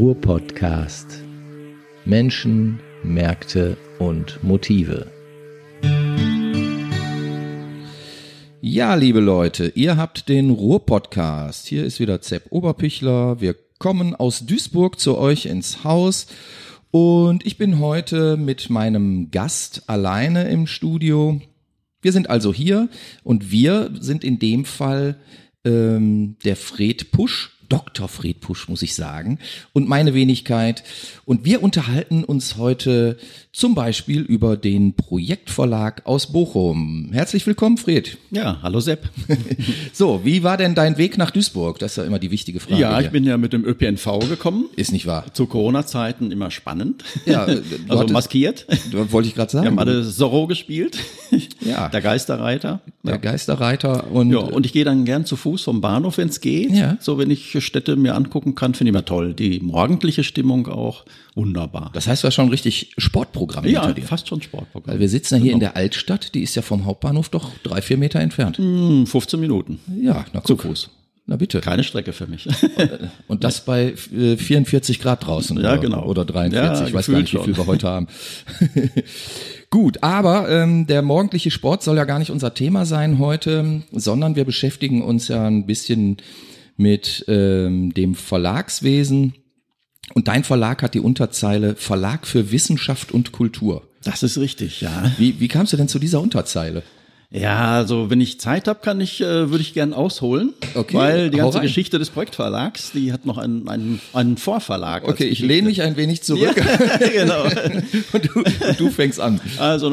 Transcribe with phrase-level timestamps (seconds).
[0.00, 1.22] Ruhr-Podcast.
[2.06, 5.12] Menschen, Märkte und Motive.
[8.62, 11.66] Ja, liebe Leute, ihr habt den Ruhr-Podcast.
[11.66, 13.42] Hier ist wieder Zepp Oberpichler.
[13.42, 16.28] Wir kommen aus Duisburg zu euch ins Haus.
[16.90, 21.42] Und ich bin heute mit meinem Gast alleine im Studio.
[22.00, 22.88] Wir sind also hier
[23.22, 25.20] und wir sind in dem Fall
[25.66, 28.08] ähm, der Fred Pusch, Dr.
[28.08, 29.38] Fred Pusch, muss ich sagen,
[29.72, 30.82] und meine Wenigkeit.
[31.24, 33.16] Und wir unterhalten uns heute
[33.52, 37.10] zum Beispiel über den Projektverlag aus Bochum.
[37.12, 38.18] Herzlich willkommen, Fred.
[38.32, 39.08] Ja, hallo Sepp.
[39.92, 41.78] so, wie war denn dein Weg nach Duisburg?
[41.78, 42.80] Das ist ja immer die wichtige Frage.
[42.80, 44.66] Ja, ich bin ja mit dem ÖPNV gekommen.
[44.74, 45.32] Ist nicht wahr?
[45.32, 47.04] Zu Corona-Zeiten immer spannend.
[47.24, 48.66] Ja, also hattest, maskiert.
[48.92, 49.64] Wollte ich gerade sagen.
[49.64, 50.98] Wir haben alle Zorro gespielt.
[51.60, 51.88] Ja.
[51.90, 52.80] Der Geisterreiter.
[53.04, 54.32] Der Geisterreiter und.
[54.32, 56.72] Ja, und ich gehe dann gern zu Fuß vom Bahnhof, wenn es geht.
[56.72, 56.96] Ja.
[57.00, 59.34] So, wenn ich Städte mir angucken kann, finde ich immer toll.
[59.34, 61.90] Die morgendliche Stimmung auch wunderbar.
[61.94, 64.06] Das heißt, du hast schon richtig Sportprogramm ja, hinter dir.
[64.06, 64.94] fast schon Sportprogramm.
[64.94, 67.82] Weil wir sitzen ja hier in der Altstadt, die ist ja vom Hauptbahnhof doch drei,
[67.82, 68.58] vier Meter entfernt.
[68.58, 69.80] Hm, 15 Minuten.
[70.00, 70.66] Ja, na Zu guck.
[70.66, 70.90] Fuß.
[71.30, 71.60] Na bitte.
[71.60, 72.48] Keine Strecke für mich.
[73.28, 75.56] Und das bei äh, 44 Grad draußen.
[75.58, 76.04] Ja, oder, genau.
[76.04, 76.80] Oder 43.
[76.80, 78.08] Ja, ich weiß gar nicht, wie viel wir heute haben.
[79.70, 84.34] Gut, aber ähm, der morgendliche Sport soll ja gar nicht unser Thema sein heute, sondern
[84.34, 86.16] wir beschäftigen uns ja ein bisschen
[86.80, 89.34] mit ähm, dem Verlagswesen.
[90.14, 93.82] Und dein Verlag hat die Unterzeile Verlag für Wissenschaft und Kultur.
[94.02, 95.12] Das ist richtig, ja.
[95.18, 96.82] Wie, wie kamst du denn zu dieser Unterzeile?
[97.32, 101.30] Ja, also wenn ich Zeit habe, kann ich, äh, würde ich gern ausholen, Okay, weil
[101.30, 101.66] die ganze rein.
[101.66, 105.04] Geschichte des Projektverlags, die hat noch einen, einen, einen Vorverlag.
[105.04, 106.56] Okay, ich lehne mich ein wenig zurück
[107.14, 107.44] genau.
[108.12, 109.40] und, du, und du fängst an.
[109.58, 109.90] Also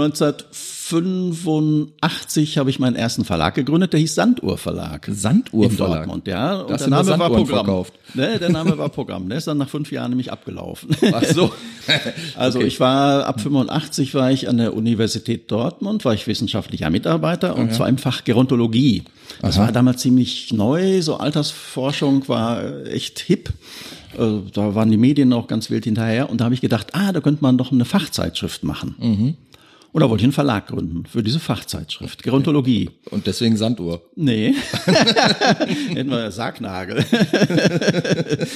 [0.90, 5.08] 1985 habe ich meinen ersten Verlag gegründet, der hieß Sanduhr Verlag.
[5.12, 5.98] Sanduhr in Verlag.
[6.06, 6.62] Dortmund, ja.
[6.62, 7.48] Und hast der Name war Programm.
[7.66, 7.94] verkauft.
[8.14, 9.28] Ne, der Name war Programm.
[9.30, 10.90] Der ist dann nach fünf Jahren nämlich abgelaufen.
[11.14, 11.52] Ach so.
[12.36, 12.68] Also Okay.
[12.68, 17.74] ich war ab 85 war ich an der Universität Dortmund, war ich wissenschaftlicher Mitarbeiter und
[17.74, 19.04] zwar im Fach Gerontologie.
[19.42, 23.54] Das war damals ziemlich neu, so Altersforschung war echt hip.
[24.18, 27.12] Äh, Da waren die Medien auch ganz wild hinterher und da habe ich gedacht, ah,
[27.14, 29.38] da könnte man doch eine Fachzeitschrift machen.
[29.94, 32.90] Und da wollte ich einen Verlag gründen für diese Fachzeitschrift, Gerontologie.
[33.10, 34.02] Und deswegen Sanduhr.
[34.16, 34.54] Nee.
[35.94, 37.04] Hätten wir Sargnagel.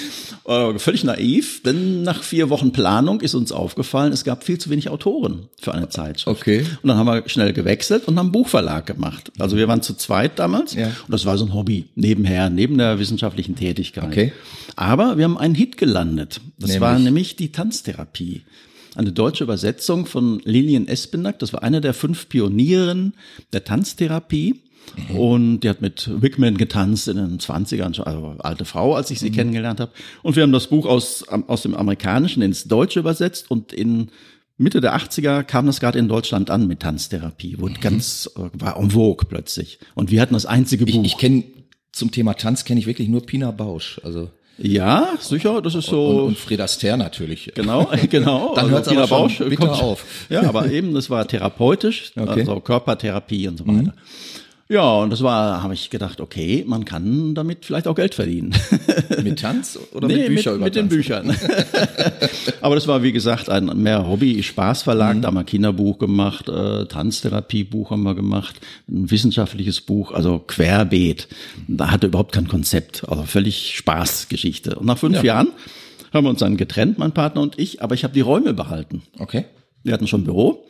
[0.48, 4.70] Äh, Völlig naiv, denn nach vier Wochen Planung ist uns aufgefallen, es gab viel zu
[4.72, 6.42] wenig Autoren für eine Zeitschrift.
[6.42, 6.66] Okay.
[6.82, 9.32] Und dann haben wir schnell gewechselt und haben einen Buchverlag gemacht.
[9.38, 10.88] Also wir waren zu zweit damals Ja.
[10.88, 14.06] und das war so ein Hobby nebenher, neben der wissenschaftlichen Tätigkeit.
[14.06, 14.34] Okay.
[14.76, 16.42] Aber wir haben einen Hit gelandet.
[16.58, 16.82] Das Nämlich?
[16.82, 18.42] war nämlich die Tanztherapie.
[18.96, 21.40] Eine deutsche Übersetzung von Lillian Espenack.
[21.40, 23.14] Das war eine der fünf Pionieren
[23.54, 24.62] der Tanztherapie.
[25.14, 29.20] Und die hat mit Wickman getanzt in den 20ern, schon, also alte Frau, als ich
[29.20, 29.92] sie kennengelernt habe.
[30.24, 34.10] Und wir haben das Buch aus, aus dem Amerikanischen ins Deutsche übersetzt und in
[34.58, 37.60] Mitte der 80er kam das gerade in Deutschland an mit Tanztherapie.
[37.60, 39.80] Wurde ganz, äh, war en vogue plötzlich.
[39.96, 41.06] Und wir hatten das einzige Ich, Buch.
[41.06, 41.44] ich kenne
[41.92, 44.00] zum Thema Tanz kenne ich wirklich nur Pina Bausch.
[44.04, 46.06] Also ja, sicher, das ist so.
[46.08, 47.52] und, und Fred Astaire natürlich.
[47.56, 48.54] Genau, genau.
[48.56, 50.06] Dann hört's Pina aber schon bitter kommt- auf.
[50.30, 52.44] Ja, aber eben, das war therapeutisch, Okay.
[52.44, 52.50] Mhm.
[52.50, 53.94] also Körpertherapie und so weiter.
[54.72, 58.54] Ja, und das war, habe ich gedacht, okay, man kann damit vielleicht auch Geld verdienen.
[59.22, 60.88] Mit Tanz oder Nee, mit Büchern über mit den?
[60.88, 61.36] Büchern.
[62.62, 65.18] Aber das war, wie gesagt, ein mehr Hobby-Spaßverlag.
[65.18, 65.22] Mhm.
[65.22, 71.28] Da haben wir Kinderbuch gemacht, äh, Tanztherapiebuch haben wir gemacht, ein wissenschaftliches Buch, also querbeet.
[71.68, 74.76] Da hatte überhaupt kein Konzept, also völlig Spaßgeschichte.
[74.76, 75.24] Und nach fünf Ja.
[75.24, 75.50] Jahren
[76.14, 79.02] haben wir uns dann getrennt, mein Partner und ich, aber ich habe die Räume behalten.
[79.20, 79.46] Okay.
[79.84, 80.66] Wir hatten schon ein Büro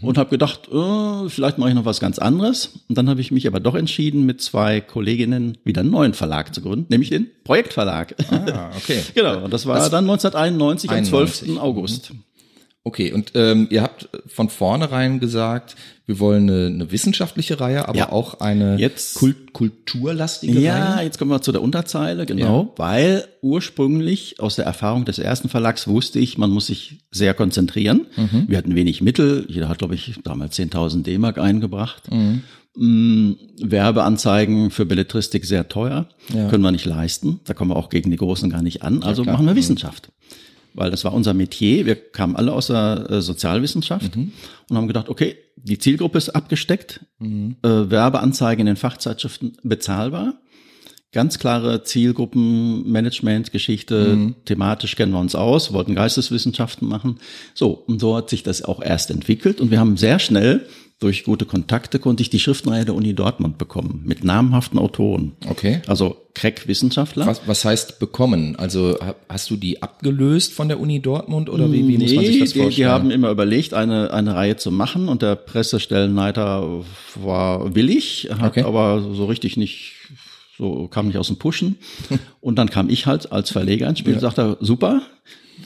[0.00, 2.70] und habe gedacht, äh, vielleicht mache ich noch was ganz anderes.
[2.88, 6.54] Und dann habe ich mich aber doch entschieden, mit zwei Kolleginnen wieder einen neuen Verlag
[6.54, 8.14] zu gründen, nämlich den Projektverlag.
[8.30, 9.00] Ah, okay.
[9.14, 11.48] genau, und das war dann 1991 am 91.
[11.48, 11.60] 12.
[11.60, 12.12] August.
[12.86, 15.74] Okay, und ähm, ihr habt von vornherein gesagt,
[16.04, 18.12] wir wollen eine, eine wissenschaftliche Reihe, aber Ja.
[18.12, 21.04] auch eine Jetzt- Kult kulturlastige Ja, Reihe.
[21.06, 25.88] jetzt kommen wir zu der Unterzeile, genau, weil ursprünglich aus der Erfahrung des ersten Verlags
[25.88, 28.06] wusste ich, man muss sich sehr konzentrieren.
[28.48, 32.02] Wir hatten wenig Mittel, jeder hat, glaube ich, damals 10.000 D-Mark eingebracht.
[32.76, 33.32] Mm,
[33.62, 36.48] Werbeanzeigen für Belletristik sehr teuer, Ja.
[36.48, 39.22] können wir nicht leisten, da kommen wir auch gegen die Großen gar nicht an, also
[39.22, 39.34] klar.
[39.36, 40.10] machen wir Wissenschaft.
[40.76, 44.10] Weil das war unser Metier, wir kamen alle aus der äh, Sozialwissenschaft
[44.68, 50.34] und haben gedacht, okay, die Zielgruppe ist abgesteckt, äh, Werbeanzeigen in den Fachzeitschriften bezahlbar.
[51.12, 54.34] ganz klare Zielgruppenmanagement, Geschichte, Mhm.
[54.46, 57.18] thematisch kennen wir uns aus, wollten Geisteswissenschaften machen.
[57.54, 60.66] So, und so hat sich das auch erst entwickelt und wir haben sehr schnell
[61.00, 65.32] durch gute Kontakte konnte ich die Schriftenreihe der Uni Dortmund bekommen mit namhaften Autoren.
[65.48, 65.82] Okay.
[65.86, 67.26] Also Crack Wissenschaftler.
[67.26, 68.56] Was, was heißt bekommen?
[68.56, 72.24] Also ha- hast du die abgelöst von der Uni Dortmund oder wie, wie muss man
[72.24, 72.70] sich das die, vorstellen?
[72.70, 76.84] die haben immer überlegt, eine, eine Reihe zu machen und der Pressestellenleiter
[77.16, 78.62] war willig, hat Okay.
[78.62, 79.92] aber so richtig nicht,
[80.56, 81.76] so kam nicht aus dem Pushen.
[82.40, 85.02] Und dann kam ich halt als Verleger ins Spiel und sagte, super,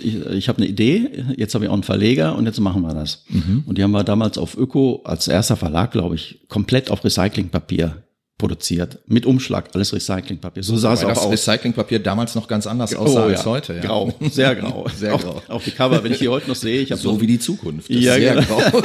[0.01, 2.95] ich, ich habe eine Idee, jetzt habe ich auch einen Verleger und jetzt machen wir
[2.95, 3.25] das.
[3.29, 3.65] Mhm.
[3.67, 8.03] Und die haben wir damals auf Öko als erster Verlag, glaube ich, komplett auf Recyclingpapier
[8.39, 9.01] produziert.
[9.07, 10.63] Mit Umschlag, alles Recyclingpapier.
[10.63, 11.33] So sah es Weil auch das aus.
[11.33, 13.75] Recyclingpapier damals noch ganz anders aussah als heute.
[13.75, 13.81] Ja.
[13.81, 14.87] Grau, sehr grau.
[14.97, 15.43] Sehr auch, grau.
[15.49, 17.91] Auch die Cover, wenn ich die heute noch sehe, ich habe So wie die Zukunft.
[17.91, 18.59] Ja, sehr genau.
[18.59, 18.83] grau.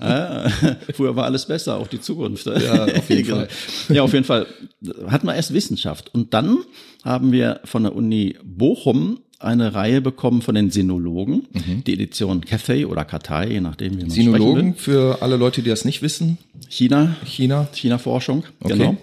[0.94, 2.46] Früher war alles besser, auch die Zukunft.
[2.46, 3.48] Ja, auf jeden Fall.
[3.88, 4.46] Ja, auf jeden Fall
[5.08, 6.14] hatten wir erst Wissenschaft.
[6.14, 6.58] Und dann
[7.04, 11.46] haben wir von der Uni Bochum eine Reihe bekommen von den Sinologen,
[11.86, 15.70] die Edition Cathay oder Katai, je nachdem, wie man sprechen Sinologen, für alle Leute, die
[15.70, 16.38] das nicht wissen,
[16.68, 17.68] China, China.
[17.72, 18.76] China-Forschung, Okay.
[18.76, 18.96] genau.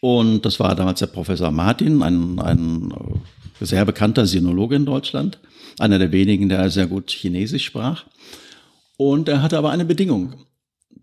[0.00, 2.92] Und das war damals der Professor Martin, ein, ein
[3.60, 5.38] äh, sehr bekannter Sinologe in Deutschland,
[5.78, 8.04] einer der wenigen, der sehr gut Chinesisch sprach.
[8.96, 10.34] Und er hatte aber eine Bedingung,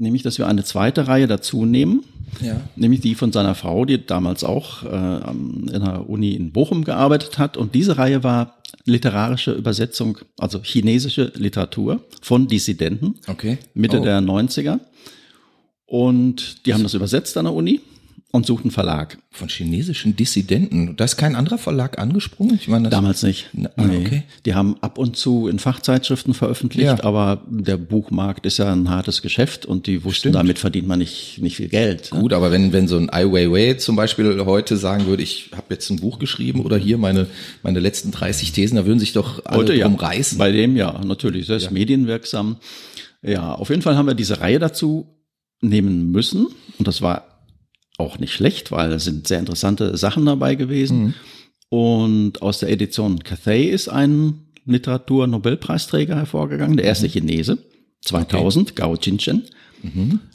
[0.04, 2.04] nämlich, dass wir eine zweite Reihe dazu nehmen,
[2.42, 2.62] Ja.
[2.76, 7.38] nämlich die von seiner Frau, die damals auch äh, in der Uni in Bochum gearbeitet
[7.40, 7.58] hat.
[7.58, 13.16] Und diese Reihe war literarische Übersetzung, also chinesische Literatur von Dissidenten.
[13.28, 13.58] Okay.
[13.74, 14.04] Mitte Oh.
[14.04, 14.80] der 90er.
[15.86, 17.82] Und die haben das übersetzt an der Uni
[18.34, 19.20] und suchten Verlag.
[19.30, 20.96] Von chinesischen Dissidenten.
[20.98, 22.56] Da ist kein anderer Verlag angesprungen?
[22.56, 23.52] Ich meine, das Damals nicht.
[23.54, 24.24] Na, ah, okay.
[24.48, 27.04] Die haben ab und zu in Fachzeitschriften veröffentlicht, Ja.
[27.04, 30.36] aber der Buchmarkt ist ja ein hartes Geschäft und die wussten, Stimmt.
[30.36, 32.12] damit verdient man nicht, nicht viel Geld.
[32.12, 32.22] ne?
[32.22, 35.68] Gut, aber wenn, wenn so ein Ai Weiwei zum Beispiel heute sagen würde, ich habe
[35.70, 37.28] jetzt ein Buch geschrieben oder hier meine,
[37.62, 39.88] meine letzten 30 Thesen, da würden sich doch alle Heute ja.
[39.88, 40.40] reißen.
[40.40, 41.46] Bei dem ja, natürlich.
[41.46, 42.58] Sehr medienwirksam.
[43.22, 45.06] Ja, auf jeden Fall haben wir diese Reihe dazu
[45.62, 46.48] nehmen müssen.
[46.80, 47.33] Und das war
[48.04, 51.16] auch nicht schlecht, weil es sind sehr interessante Sachen dabei gewesen.
[51.70, 57.58] Und aus der Edition Cathay ist ein Literatur-Nobelpreisträger hervorgegangen, der erste Chinese,
[58.02, 59.44] 2000, Gao Jinchen,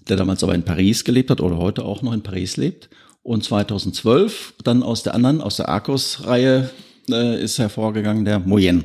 [0.09, 2.91] der damals aber in Paris gelebt hat oder heute auch noch in Paris lebt.
[3.23, 6.70] Und 2012 dann aus der anderen, aus der Arcos-Reihe
[7.11, 8.85] äh, ist hervorgegangen der Moyen,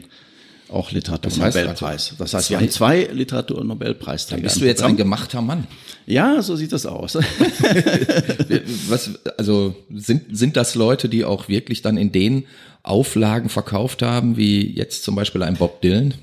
[0.73, 2.15] auch Literatur-Nobelpreis.
[2.17, 4.43] Das heißt, wir zwei- haben zwei Literatur-Nobelpreisträger.
[4.43, 5.67] Bist im du jetzt ein gemachter Mann?
[6.05, 7.15] Ja, so sieht das aus.
[8.89, 12.45] Was, also sind, sind das Leute, die auch wirklich dann in den
[12.83, 16.13] Auflagen verkauft haben, wie jetzt zum Beispiel ein Bob Dylan?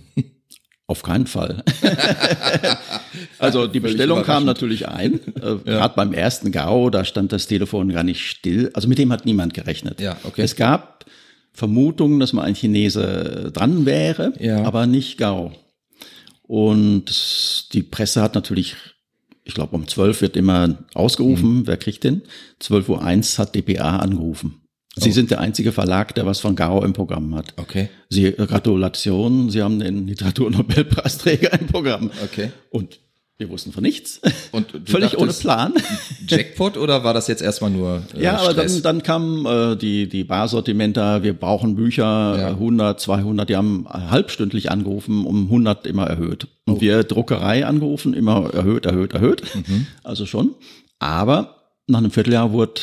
[0.87, 1.63] Auf keinen Fall.
[3.39, 5.21] also die Bestellung kam natürlich ein.
[5.41, 8.71] Äh, Gerade beim ersten GAU, da stand das Telefon gar nicht still.
[8.75, 9.99] Also mit dem hat niemand gerechnet.
[10.01, 10.43] Ja, okay.
[10.43, 11.07] Es gab
[11.61, 14.65] Vermutungen, dass mal ein Chinese dran wäre, Ja.
[14.65, 15.53] aber nicht GAU.
[16.43, 17.05] Und
[17.75, 18.77] die Presse hat natürlich,
[19.45, 21.67] ich glaube um 12 wird immer ausgerufen, Mhm.
[21.67, 22.23] wer kriegt den?
[22.61, 24.63] 12 Uhr 1 hat DPA angerufen.
[24.97, 25.13] Sie Oh.
[25.13, 27.53] sind der einzige Verlag, der was von GAU im Programm hat.
[27.59, 27.91] Okay.
[28.09, 32.11] Sie, Gratulation, Sie haben den Literaturnobelpreisträger im Programm.
[32.25, 32.51] Okay.
[32.71, 32.99] Und
[33.41, 34.21] wir wussten von nichts.
[34.85, 35.73] Völlig ohne Plan.
[36.29, 38.75] Jackpot oder war das jetzt erstmal nur äh, Ja, aber Stress?
[38.75, 42.05] dann, dann kamen äh, die, die Barsortimenter, wir brauchen Bücher,
[42.39, 42.49] Ja.
[42.51, 46.47] äh, 100, 200, die haben halbstündlich angerufen, um 100 immer erhöht.
[46.67, 46.81] Und Oh.
[46.81, 49.43] wir Druckerei angerufen, immer erhöht, erhöht, erhöht.
[49.55, 49.87] Mhm.
[50.05, 50.55] Also schon.
[51.01, 52.81] Aber nach einem Vierteljahr wurde,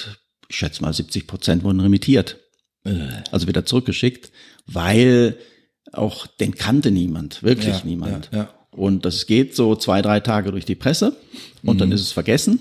[0.50, 2.38] ich schätze mal 70 Prozent wurden remittiert.
[2.83, 2.95] Äh.
[3.31, 4.31] Also wieder zurückgeschickt,
[4.65, 5.37] weil
[5.94, 8.30] auch den kannte niemand, wirklich Ja, niemand.
[8.33, 8.49] ja.
[8.78, 11.18] Und das geht so zwei, drei Tage durch die Presse
[11.64, 11.80] und Mhm.
[11.80, 12.60] dann ist es vergessen.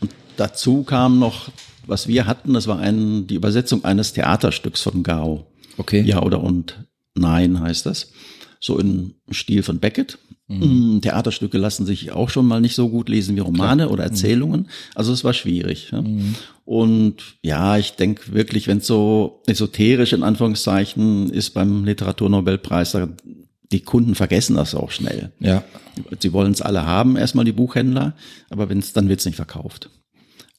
[0.00, 1.48] Und dazu kam noch,
[1.86, 5.46] was wir hatten, das war ein, die Übersetzung eines Theaterstücks von Gao.
[5.78, 6.02] Okay.
[6.02, 6.84] Ja oder und
[7.14, 8.12] nein heißt das.
[8.60, 10.18] So im Stil von Beckett.
[10.48, 14.68] Mm, Theaterstücke lassen sich auch schon mal nicht so gut lesen wie Romane oder Erzählungen.
[14.94, 15.90] Also es war schwierig.
[15.92, 16.02] Ja.
[16.64, 23.08] Und ja, ich denke wirklich, wenn es so esoterisch in Anführungszeichen ist beim Literaturnobelpreis, da-
[23.72, 25.32] die Kunden vergessen das auch schnell.
[25.40, 25.62] Ja.
[26.20, 28.14] Sie wollen es alle haben, erstmal die Buchhändler,
[28.50, 29.90] aber wenn's, dann wird's nicht verkauft.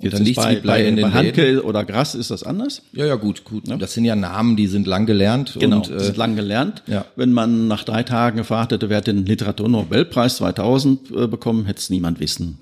[0.01, 2.83] Jetzt dann ist liegt's bei, bei, in den bei Handke oder Grass ist das anders.
[2.93, 3.63] Ja, ja, gut, gut.
[3.79, 5.57] Das sind ja Namen, die sind lang gelernt.
[5.59, 6.83] Genau, Und, äh, ist lang gelernt.
[6.87, 7.05] ja.
[7.17, 11.79] Wenn man nach drei Tagen gefragt hätte, wer hat den Literaturnobelpreis 2000 äh, bekommen, hätte
[11.79, 12.59] es niemand wissen,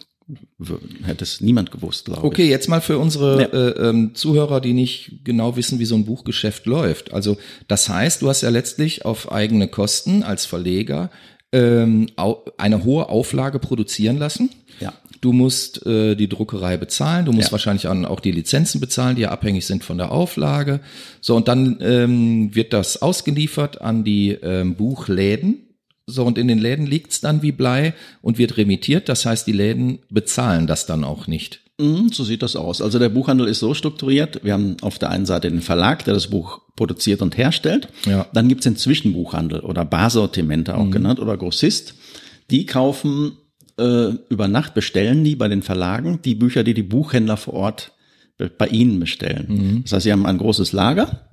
[1.04, 2.26] hätte es niemand gewusst, glaube ich.
[2.26, 3.48] Okay, jetzt mal für unsere Ja.
[3.48, 7.14] äh, ähm, Zuhörer, die nicht genau wissen, wie so ein Buchgeschäft läuft.
[7.14, 11.10] Also das heißt, du hast ja letztlich auf eigene Kosten als Verleger
[11.54, 12.08] ähm,
[12.58, 14.50] eine hohe Auflage produzieren lassen.
[14.82, 14.94] Ja.
[15.22, 17.52] Du musst äh, die Druckerei bezahlen, du musst Ja.
[17.54, 20.82] wahrscheinlich auch die Lizenzen bezahlen, die ja abhängig sind von der Auflage.
[21.22, 25.67] So, und dann ähm, wird das ausgeliefert an die ähm, Buchläden.
[26.10, 29.10] So, und in den Läden liegt's dann wie Blei und wird remittiert.
[29.10, 31.60] Das heißt, die Läden bezahlen das dann auch nicht.
[31.80, 32.82] Mhm, So sieht das aus.
[32.82, 34.40] Also der Buchhandel ist so strukturiert.
[34.44, 37.90] Wir haben auf der einen Seite den Verlag, der das Buch produziert und herstellt.
[38.06, 38.26] Ja.
[38.34, 41.94] Dann gibt es den Zwischenbuchhandel oder Barsortimente auch genannt oder Grossist.
[42.52, 43.34] Die kaufen
[43.78, 47.92] äh, über Nacht, bestellen die bei den Verlagen die Bücher, die die Buchhändler vor Ort
[48.38, 49.82] be- bei ihnen bestellen.
[49.84, 51.28] Das heißt, sie haben ein großes Lager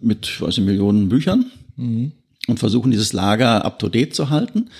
[0.00, 1.46] mit, ich weiß nicht, Millionen Büchern
[2.48, 4.70] und versuchen dieses Lager up to date zu halten,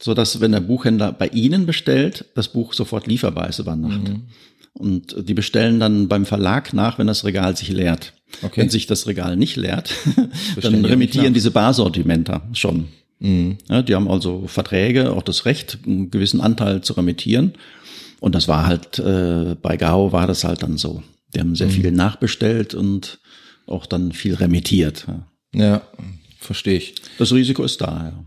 [0.00, 4.00] so dass wenn der Buchhändler bei Ihnen bestellt, das Buch sofort lieferbar ist über Nacht.
[4.74, 8.14] Und die bestellen dann beim Verlag nach, wenn das Regal sich leert.
[8.42, 8.62] Okay.
[8.62, 9.94] Wenn sich das Regal nicht leert,
[10.62, 12.88] dann remittieren diese Barsortimenter schon.
[13.68, 17.52] Ja, die haben also Verträge, auch das Recht, einen gewissen Anteil zu remittieren.
[18.20, 21.02] Und das war halt, äh, bei Gao war das halt dann so.
[21.34, 23.20] Die haben sehr viel nachbestellt und
[23.66, 25.06] auch dann viel remittiert.
[25.54, 25.82] Ja,
[26.38, 26.94] verstehe ich.
[27.18, 28.24] Das Risiko ist da, ja.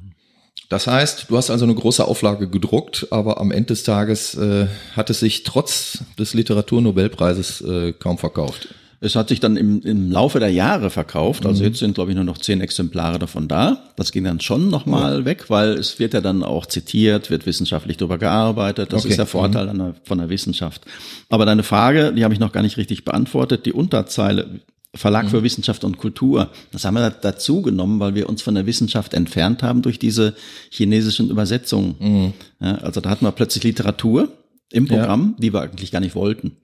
[0.69, 4.65] Das heißt, du hast also eine große Auflage gedruckt, aber am Ende des Tages äh,
[4.95, 8.69] hat es sich trotz des Literaturnobelpreises äh, kaum verkauft.
[9.01, 11.45] Es hat sich dann im, im Laufe der Jahre verkauft.
[11.45, 13.83] Also jetzt sind, glaube ich, nur noch zehn Exemplare davon da.
[13.97, 17.97] Das ging dann schon nochmal weg, weil es wird ja dann auch zitiert, wird wissenschaftlich
[17.97, 18.93] darüber gearbeitet.
[18.93, 19.09] Das Okay.
[19.11, 20.81] ist der Vorteil an der, von der Wissenschaft.
[21.29, 23.67] Aber deine Frage, die habe ich noch gar nicht richtig beantwortet.
[23.67, 24.61] Die Unterzeile
[24.95, 28.55] Verlag für Wissenschaft und Kultur, das haben wir da- dazu genommen, weil wir uns von
[28.55, 30.35] der Wissenschaft entfernt haben durch diese
[30.69, 32.33] chinesischen Übersetzungen.
[32.59, 34.29] Ja, also da hatten wir plötzlich Literatur
[34.71, 36.57] im Programm, die wir eigentlich gar nicht wollten.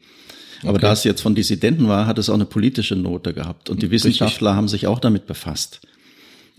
[0.63, 3.69] Aber da es jetzt von Dissidenten war, hat es auch eine politische Note gehabt.
[3.69, 5.81] Und die Wissenschaftler haben sich auch damit befasst.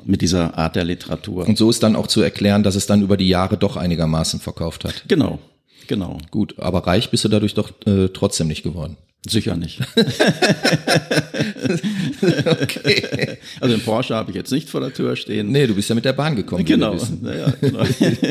[0.05, 1.47] Mit dieser Art der Literatur.
[1.47, 4.41] Und so ist dann auch zu erklären, dass es dann über die Jahre doch einigermaßen
[4.41, 5.05] verkauft hat.
[5.07, 5.39] genau,
[5.87, 6.19] genau.
[6.33, 8.97] Gut, aber reich bist du dadurch doch äh, trotzdem nicht geworden.
[9.29, 9.81] Sicher nicht.
[12.23, 13.39] Okay.
[13.61, 15.51] Also den Porsche habe ich jetzt nicht vor der Tür stehen.
[15.51, 16.65] Nee, du bist ja mit der Bahn gekommen.
[16.65, 16.97] genau.
[17.21, 17.85] Naja, genau.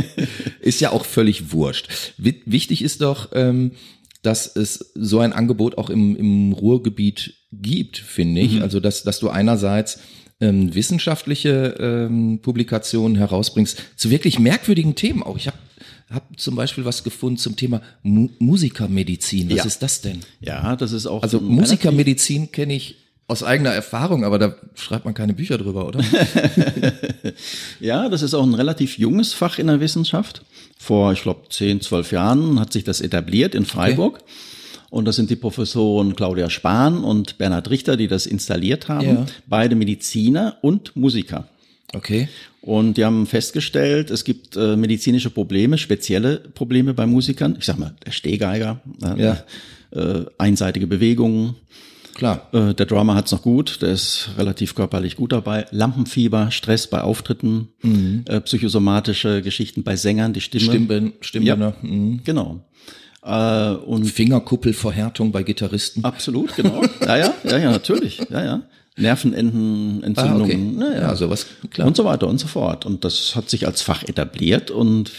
[0.62, 1.88] Ist ja auch völlig wurscht.
[2.18, 3.72] Wi- Wichtig ist doch, ähm,
[4.22, 8.62] dass es so ein Angebot auch im, im Ruhrgebiet gibt, finde ich.
[8.62, 10.00] Also, dass, dass du einerseits
[10.40, 15.38] ähm, wissenschaftliche ähm, Publikationen herausbringst zu wirklich merkwürdigen Themen auch.
[15.38, 15.58] Ich habe
[16.14, 19.50] hab zum Beispiel was gefunden zum Thema Mu Musikermedizin.
[19.50, 19.66] Was Ja.
[19.66, 20.20] ist das denn?
[20.40, 22.96] Ja, das ist auch Also Musikermedizin kenne ich
[23.28, 26.02] aus eigener Erfahrung, aber da schreibt man keine Bücher drüber, oder?
[27.80, 30.44] Ja, das ist auch ein relativ junges Fach in der Wissenschaft.
[30.78, 34.20] Vor, ich glaube, 10, 12 Jahren hat sich das etabliert in Freiburg.
[34.90, 39.08] Und das sind die Professoren Claudia Spahn und Bernhard Richter, die das installiert haben.
[39.08, 39.26] Ja.
[39.48, 41.48] Beide Mediziner und Musiker.
[41.94, 42.28] Okay.
[42.62, 47.56] Und die haben festgestellt, es gibt äh, medizinische Probleme, spezielle Probleme bei Musikern.
[47.58, 49.44] Ich sag mal, der Stehgeiger, äh, Ja.
[49.92, 51.56] äh, einseitige Bewegungen.
[52.14, 52.50] Klar.
[52.54, 55.66] Äh, der Drummer hat's noch gut, der ist relativ körperlich gut dabei.
[55.72, 57.70] Lampenfieber, Stress bei Auftritten,
[58.28, 60.66] äh, psychosomatische Geschichten bei Sängern, die Stimme.
[60.66, 61.76] Stimmbänder, Stimmbänder.
[61.82, 62.22] Mhm.
[62.24, 62.64] Genau.
[63.24, 66.04] Äh, und Fingerkuppelverhärtung bei Gitarristen.
[66.04, 66.84] absolut, genau.
[67.02, 68.20] ja, ja, ja, ja, natürlich.
[68.30, 68.62] Ja, ja.
[68.98, 70.82] Nervenendenentzündungen.
[70.82, 70.96] Ah, okay.
[70.96, 71.88] ja, Ja, sowas, klar.
[71.88, 72.86] Und so weiter und so fort.
[72.86, 75.12] Und das hat sich als Fach etabliert und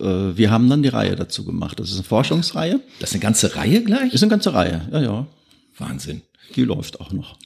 [0.00, 0.04] äh,
[0.36, 1.80] wir haben dann die Reihe dazu gemacht.
[1.80, 2.80] Das ist eine Forschungsreihe.
[3.00, 4.12] Das ist eine ganze Reihe gleich?
[4.12, 4.82] Ist eine ganze Reihe.
[4.92, 5.26] Ja, ja.
[5.78, 6.22] Wahnsinn.
[6.54, 7.36] Die läuft auch noch.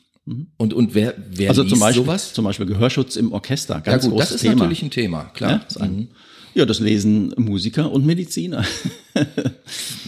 [0.59, 2.33] Und, und wer, wer Also liest zum Beispiel, sowas?
[2.35, 3.75] zum Beispiel Gehörschutz im Orchester.
[3.77, 4.55] Ja Ganz gut, das großes ist Thema.
[4.57, 5.61] natürlich ein Thema, ja, klar.
[5.67, 6.09] ist ein,
[6.59, 8.65] ja, das lesen Musiker und Mediziner.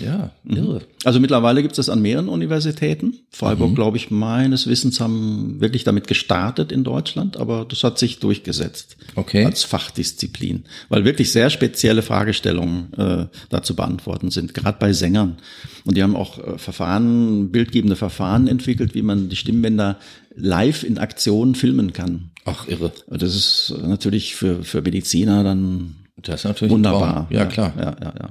[0.01, 0.57] Ja, Mhm.
[0.57, 0.81] irre.
[1.05, 3.19] Also mittlerweile gibt es das an mehreren Universitäten.
[3.31, 8.19] Freiburg, glaube ich, meines Wissens haben wirklich damit gestartet in Deutschland, aber das hat sich
[8.21, 9.45] durchgesetzt Okay.
[9.45, 15.37] als Fachdisziplin, weil wirklich sehr spezielle Fragestellungen äh, da zu beantworten sind, gerade bei Sängern.
[15.85, 19.99] Und die haben auch äh, Verfahren, bildgebende Verfahren entwickelt, wie man die Stimmbänder
[20.37, 22.31] live in Aktion filmen kann.
[22.45, 22.93] Ach, irre.
[23.09, 27.15] Das ist natürlich für, für Mediziner dann Das ist natürlich wunderbar.
[27.15, 27.27] Traum.
[27.31, 27.73] Ja, klar.
[27.77, 28.29] Ja, ja, ja.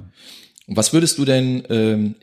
[0.66, 2.14] Und was würdest du denn ähm,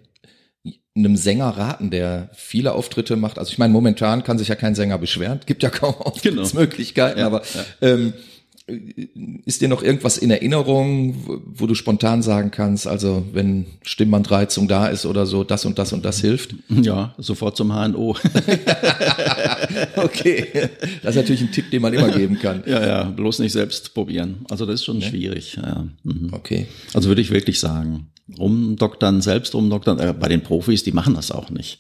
[0.96, 3.40] einem Sänger raten, der viele Auftritte macht?
[3.40, 7.42] Also ich meine, momentan kann sich ja kein Sänger beschweren, gibt ja kaum Auftrittsmöglichkeiten, aber
[7.82, 8.14] ähm,
[9.46, 14.88] ist dir noch irgendwas in Erinnerung, wo, du spontan sagen kannst, also wenn Stimmbandreizung da
[14.88, 16.54] ist oder so, das und das und das hilft?
[16.70, 18.16] Ja, sofort zum HNO.
[19.96, 20.48] Okay,
[21.04, 22.64] das ist natürlich ein Tipp, den man immer geben kann.
[22.66, 24.46] Ja, ja, bloß nicht selbst probieren.
[24.50, 25.58] Also das ist schon schwierig.
[25.62, 25.88] Ja.
[26.04, 26.30] Mhm.
[26.32, 26.68] Okay.
[26.94, 28.08] Also würde ich wirklich sagen,
[28.38, 31.80] rumdoktern, selbst rumdoktern, äh, bei den Profis, die machen das auch nicht.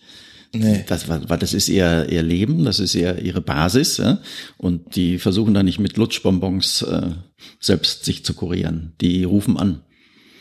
[0.53, 0.85] Nee.
[0.87, 3.97] Das, war, das ist ihr, ihr Leben, das ist ihr, ihre Basis.
[3.97, 4.19] Ja?
[4.57, 7.11] Und die versuchen da nicht mit Lutschbonbons äh,
[7.59, 8.93] selbst sich zu kurieren.
[9.01, 9.81] Die rufen an.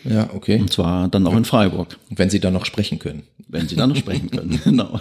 [0.05, 0.61] Ja, okay.
[0.61, 3.25] Und zwar dann auch in Freiburg, Wenn sie dann noch sprechen können.
[3.49, 4.61] wenn sie dann noch sprechen können.
[4.65, 5.01] Genau.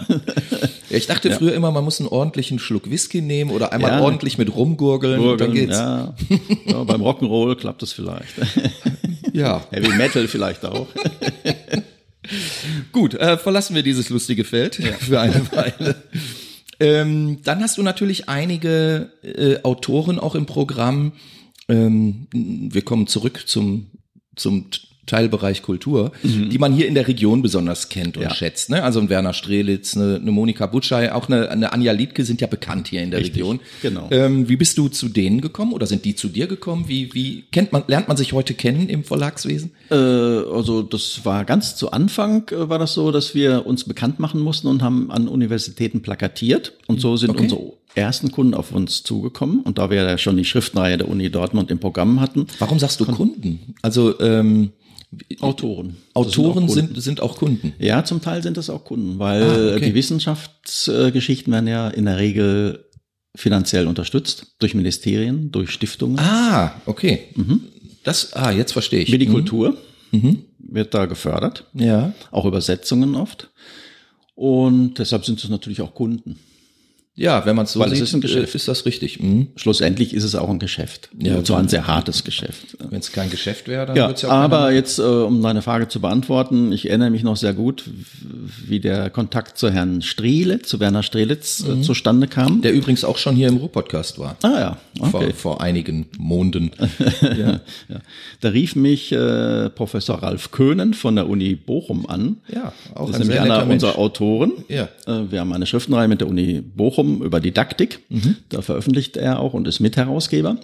[0.90, 4.00] Ja, ich dachte früher immer, man muss einen ordentlichen Schluck Whisky nehmen oder einmal Ja.
[4.00, 5.76] ordentlich mit rumgurgeln und dann geht's.
[5.76, 6.14] Ja,
[6.66, 8.34] ja, beim Rock'n'Roll klappt das vielleicht.
[9.32, 9.64] ja.
[9.70, 10.88] Heavy Metal vielleicht auch.
[12.92, 16.02] Gut, äh, verlassen wir dieses lustige Feld für eine Weile.
[16.78, 21.12] Ähm, dann hast du natürlich einige äh, Autoren auch im Programm.
[21.68, 23.90] Ähm, wir kommen zurück zum,
[24.34, 24.70] zum
[25.06, 28.34] Teilbereich Kultur, die man hier in der Region besonders kennt und Ja.
[28.34, 28.70] schätzt.
[28.70, 28.82] Ne?
[28.82, 32.46] Also ein Werner Strelitz, eine, eine Monika Butschei, auch eine, eine Anja Liedke sind ja
[32.46, 33.60] bekannt hier in der Richtig, Region.
[33.82, 34.08] genau.
[34.10, 36.84] Ähm, wie bist du zu denen gekommen oder sind die zu dir gekommen?
[36.88, 39.70] Wie, wie kennt man, lernt man sich heute kennen im Verlagswesen?
[39.90, 44.18] Äh, also das war ganz zu Anfang äh, war das so, dass wir uns bekannt
[44.20, 47.42] machen mussten und haben an Universitäten plakatiert und so sind Okay.
[47.44, 51.30] unsere ersten Kunden auf uns zugekommen und da wir ja schon die Schriftenreihe der Uni
[51.30, 53.74] Dortmund im Programm hatten, Warum sagst du Kunden?
[53.82, 54.70] Also ähm,
[55.40, 55.96] Autoren.
[56.14, 56.68] Autoren auch Kunden.
[56.72, 57.72] sind, sind auch Kunden.
[57.78, 59.86] Ja, zum Teil sind das auch Kunden, weil Ah, okay.
[59.86, 62.84] die Wissenschaftsgeschichten werden ja in der Regel
[63.34, 66.18] finanziell unterstützt durch Ministerien, durch Stiftungen.
[66.18, 67.24] Ah, okay.
[68.04, 69.10] Das, ah, jetzt verstehe ich.
[69.10, 69.76] Medikultur
[70.58, 71.82] wird da gefördert, Mhm.
[71.82, 72.12] Ja.
[72.30, 73.50] auch Übersetzungen oft.
[74.34, 76.38] Und deshalb sind es natürlich auch Kunden.
[77.18, 78.52] Ja, wenn man es so Weil es sieht, ist ein Geschäft.
[78.52, 79.20] äh, ist das richtig.
[79.20, 79.46] Mhm.
[79.56, 81.08] Schlussendlich ist es auch ein Geschäft.
[81.18, 82.76] Ja, Ja, zwar ein sehr hartes Geschäft.
[82.90, 85.62] Wenn es kein Geschäft wäre, dann Ja, wird's ja auch aber jetzt, äh, um deine
[85.62, 87.84] Frage zu beantworten, ich erinnere mich noch sehr gut,
[88.66, 92.60] wie der Kontakt zu Herrn Strelitz, zu Werner Strelitz äh, zustande kam.
[92.60, 94.36] der übrigens auch schon hier im Ruhr-Podcast war.
[94.42, 95.32] ah ja, Vor, okay.
[95.32, 96.70] vor einigen Monden.
[97.22, 97.60] ja.
[97.88, 98.00] Ja.
[98.42, 102.36] Da rief mich äh, Professor Ralf Köhnen von der Uni Bochum an.
[102.52, 104.52] Ja, auch Das ein ist sehr einer unserer Autoren.
[104.68, 104.90] Ja.
[105.06, 108.00] Wir haben eine Schriftenreihe mit der Uni Bochum über Didaktik.
[108.08, 108.36] Mhm.
[108.48, 110.58] Da veröffentlicht er auch und ist Mitherausgeber.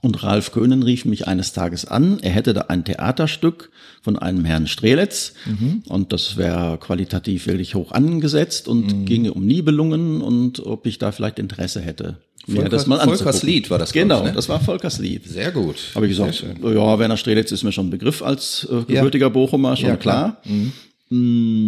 [0.00, 2.20] Und Ralf Köhnen rief mich eines Tages an.
[2.22, 5.34] Er hätte da ein Theaterstück von einem Herrn Strelitz.
[5.44, 5.82] Mhm.
[5.88, 9.04] Und das wäre qualitativ wirklich hoch angesetzt und Mhm.
[9.06, 12.18] ginge um Nibelungen und ob ich da vielleicht Interesse hätte.
[12.48, 13.48] mir Volkers- das mal Volkers anzugucken.
[13.48, 14.32] Lied war das, Genau, ich, ne?
[14.32, 15.28] das war Volkers Lied.
[15.28, 15.76] Sehr gut.
[15.94, 19.76] Habe ich gesagt, ja, Werner Strelitz ist mir schon ein Begriff als äh, gebürtiger Bochumer,
[19.76, 20.42] schon Ja, klar.
[20.42, 20.52] klar.
[20.52, 20.72] Mhm.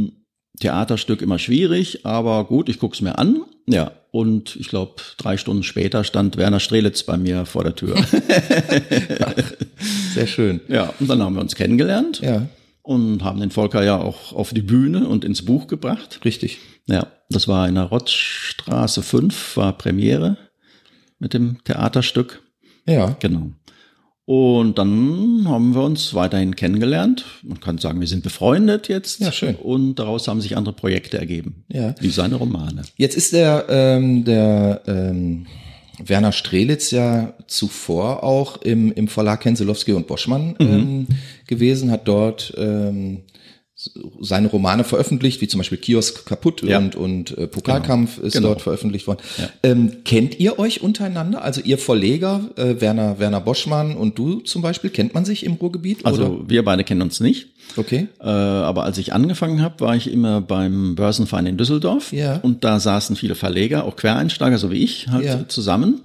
[0.04, 0.12] Mm,
[0.60, 3.42] Theaterstück immer schwierig, aber gut, ich guck's mir an.
[3.66, 7.96] Ja, und ich glaube, drei Stunden später stand Werner Strelitz bei mir vor der Tür.
[10.14, 10.60] Sehr schön.
[10.68, 12.46] ja, und dann haben wir uns kennengelernt Ja,
[12.82, 16.20] und haben den Volker ja auch auf die Bühne und ins Buch gebracht.
[16.24, 16.58] richtig.
[16.86, 20.36] Ja, das war in der Rottstraße 5, war Premiere
[21.18, 22.42] mit dem Theaterstück.
[22.86, 23.16] Ja.
[23.20, 23.52] Genau.
[24.26, 27.26] Und dann haben wir uns weiterhin kennengelernt.
[27.42, 29.20] Man kann sagen, wir sind befreundet jetzt.
[29.20, 29.54] Ja, schön.
[29.56, 31.64] Und daraus haben sich andere Projekte ergeben.
[31.68, 31.94] Ja.
[32.00, 32.82] Wie seine Romane.
[32.96, 35.46] Jetzt ist der, ähm, der ähm,
[35.98, 41.06] Werner Strelitz ja zuvor auch im, im Verlag Henselowski und Boschmann ähm,
[41.46, 43.24] gewesen, hat dort ähm,
[44.20, 46.78] seine Romane veröffentlicht, wie zum Beispiel Kiosk kaputt Ja.
[46.78, 48.48] und, und äh, Pokalkampf ist Genau.
[48.48, 49.20] dort veröffentlicht worden.
[49.62, 51.42] Ähm, kennt ihr euch untereinander?
[51.42, 55.54] Also ihr Verleger, äh, Werner, Werner Boschmann und du zum Beispiel, kennt man sich im
[55.54, 56.04] Ruhrgebiet?
[56.06, 56.48] Also oder?
[56.48, 57.48] wir beide kennen uns nicht.
[57.76, 58.08] Okay.
[58.20, 62.12] Äh, aber als ich angefangen habe, war ich immer beim Börsenverein in Düsseldorf.
[62.12, 62.36] Ja.
[62.42, 65.48] Und da saßen viele Verleger, auch Quereinsteiger, so wie ich, halt Ja.
[65.48, 66.02] zusammen.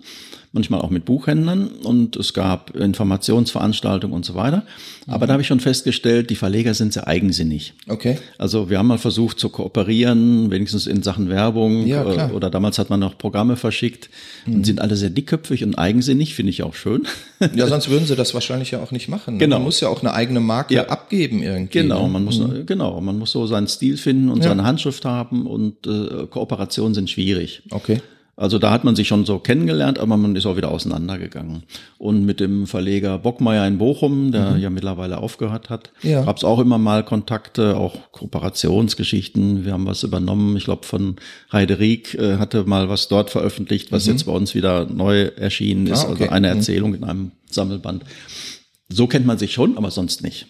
[0.52, 4.64] Manchmal auch mit Buchhändlern und es gab Informationsveranstaltungen und so weiter.
[5.08, 7.74] Aber da habe ich schon festgestellt, die Verleger sind sehr eigensinnig.
[7.88, 8.18] Okay.
[8.40, 12.32] Also wir haben mal versucht zu kooperieren, wenigstens in Sachen Werbung Ja, klar.
[12.32, 14.10] äh, oder damals hat man noch Programme verschickt
[14.48, 17.08] und sind alle sehr dickköpfig und eigensinnig, finde ich auch schön.
[17.56, 19.40] Ja, sonst würden sie das wahrscheinlich ja auch nicht machen.
[19.40, 19.58] Genau.
[19.58, 20.88] Man muss ja auch eine eigene Marke Ja.
[20.88, 21.80] abgeben irgendwie.
[21.80, 22.14] Genau, ne?
[22.14, 24.50] man muss genau, man muss so seinen Stil finden und Ja.
[24.50, 27.64] seine Handschrift haben und äh, Kooperationen sind schwierig.
[27.72, 28.02] Okay.
[28.36, 31.64] Also da hat man sich schon so kennengelernt, aber man ist auch wieder auseinandergegangen.
[31.98, 36.10] Und mit dem Verleger Bockmeier in Bochum, der ja mittlerweile aufgehört hat, Mhm.
[36.10, 36.24] Ja.
[36.24, 39.66] gab's auch immer mal Kontakte, auch Kooperationsgeschichten.
[39.66, 41.16] Wir haben was übernommen, ich glaube von
[41.52, 46.04] Heiderik äh, hatte mal was dort veröffentlicht, was jetzt bei uns wieder neu erschienen ist,
[46.04, 46.10] Mhm.
[46.10, 46.24] Ah, okay.
[46.24, 48.04] also eine Erzählung in einem Sammelband.
[48.88, 50.48] So kennt man sich schon, aber sonst nicht.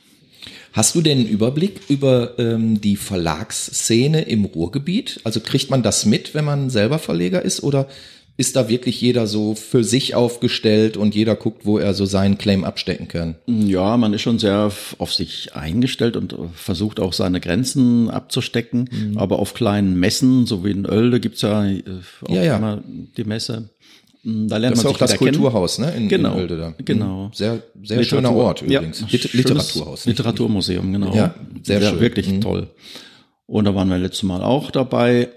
[0.74, 5.20] Hast du denn einen Überblick über ähm, die Verlagsszene im Ruhrgebiet?
[5.24, 7.64] Also kriegt man das mit, wenn man selber Verleger ist?
[7.64, 7.88] Oder
[8.38, 12.38] ist da wirklich jeder so für sich aufgestellt und jeder guckt, wo er so seinen
[12.38, 13.36] Claim abstecken kann?
[13.48, 18.90] Ja, man ist schon sehr auf sich eingestellt und äh, versucht auch seine Grenzen abzustecken.
[18.92, 19.18] Mhm.
[19.18, 21.84] Aber auf kleinen Messen, so wie in Oelde, gibt's ja äh,
[22.24, 22.58] auch Ja, ja.
[22.58, 22.82] immer
[23.18, 23.72] die Messe.
[24.24, 25.32] Mm, Da lernt Das ist man auch sich das kennen.
[25.34, 25.94] Kulturhaus, ne?
[25.96, 27.28] In, Genau, in Oelde genau.
[27.28, 27.34] Mhm.
[27.34, 29.00] Sehr, sehr schöner Ort übrigens.
[29.02, 30.06] Ja, Lit Literaturhaus.
[30.06, 31.16] Literaturmuseum, genau.
[31.16, 32.00] Ja, sehr schön.
[32.00, 32.42] Wirklich Mhm.
[32.42, 32.68] toll.
[33.46, 35.30] Und da waren wir letztes Mal auch dabei.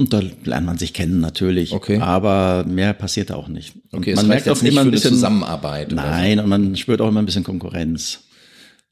[0.00, 1.72] Und da lernt man sich kennen natürlich.
[1.72, 1.98] Okay.
[1.98, 3.74] Aber mehr passiert da auch nicht.
[3.90, 5.90] Und Okay, man es reicht jetzt nicht für eine Zusammenarbeit.
[5.92, 8.20] Nein, und man spürt auch immer ein bisschen Konkurrenz.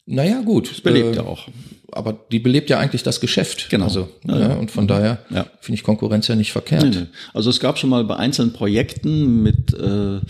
[0.06, 0.70] Naja, gut.
[0.70, 1.48] Das belebt ja auch.
[1.92, 3.68] Aber die belebt ja eigentlich das Geschäft.
[3.70, 3.84] Genau.
[3.86, 4.54] Also, Ja, ja, ja.
[4.56, 5.46] und von daher Ja.
[5.60, 6.82] finde ich Konkurrenz ja nicht verkehrt.
[6.84, 7.06] Nee, nee.
[7.34, 10.20] Also es gab schon mal bei einzelnen Projekten mit, äh, äh,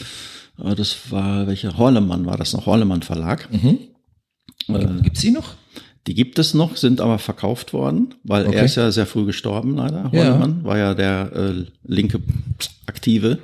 [0.76, 3.48] das war welcher Horlemann war das noch, Horlemann Verlag.
[3.50, 5.54] Gibt- Gibt's die noch?
[6.06, 8.56] Die gibt es noch, sind aber verkauft worden, weil Okay.
[8.56, 10.08] er ist ja sehr früh gestorben, leider.
[10.12, 10.24] Ja.
[10.24, 12.20] Horlemann war ja der äh, linke
[12.86, 13.38] Aktive.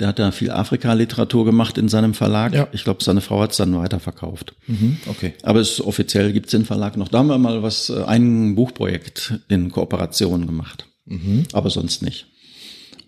[0.00, 2.54] Der hat da viel Afrika-Literatur gemacht in seinem Verlag.
[2.54, 2.68] Ja.
[2.72, 4.54] Ich glaube, seine Frau hat es dann weiterverkauft.
[4.66, 4.96] Mhm.
[5.06, 5.34] Okay.
[5.42, 7.08] Aber es offiziell gibt es den Verlag noch.
[7.08, 10.86] Da haben wir mal was, äh, ein Buchprojekt in Kooperation gemacht.
[11.04, 11.44] Mhm.
[11.52, 12.26] Aber sonst nicht.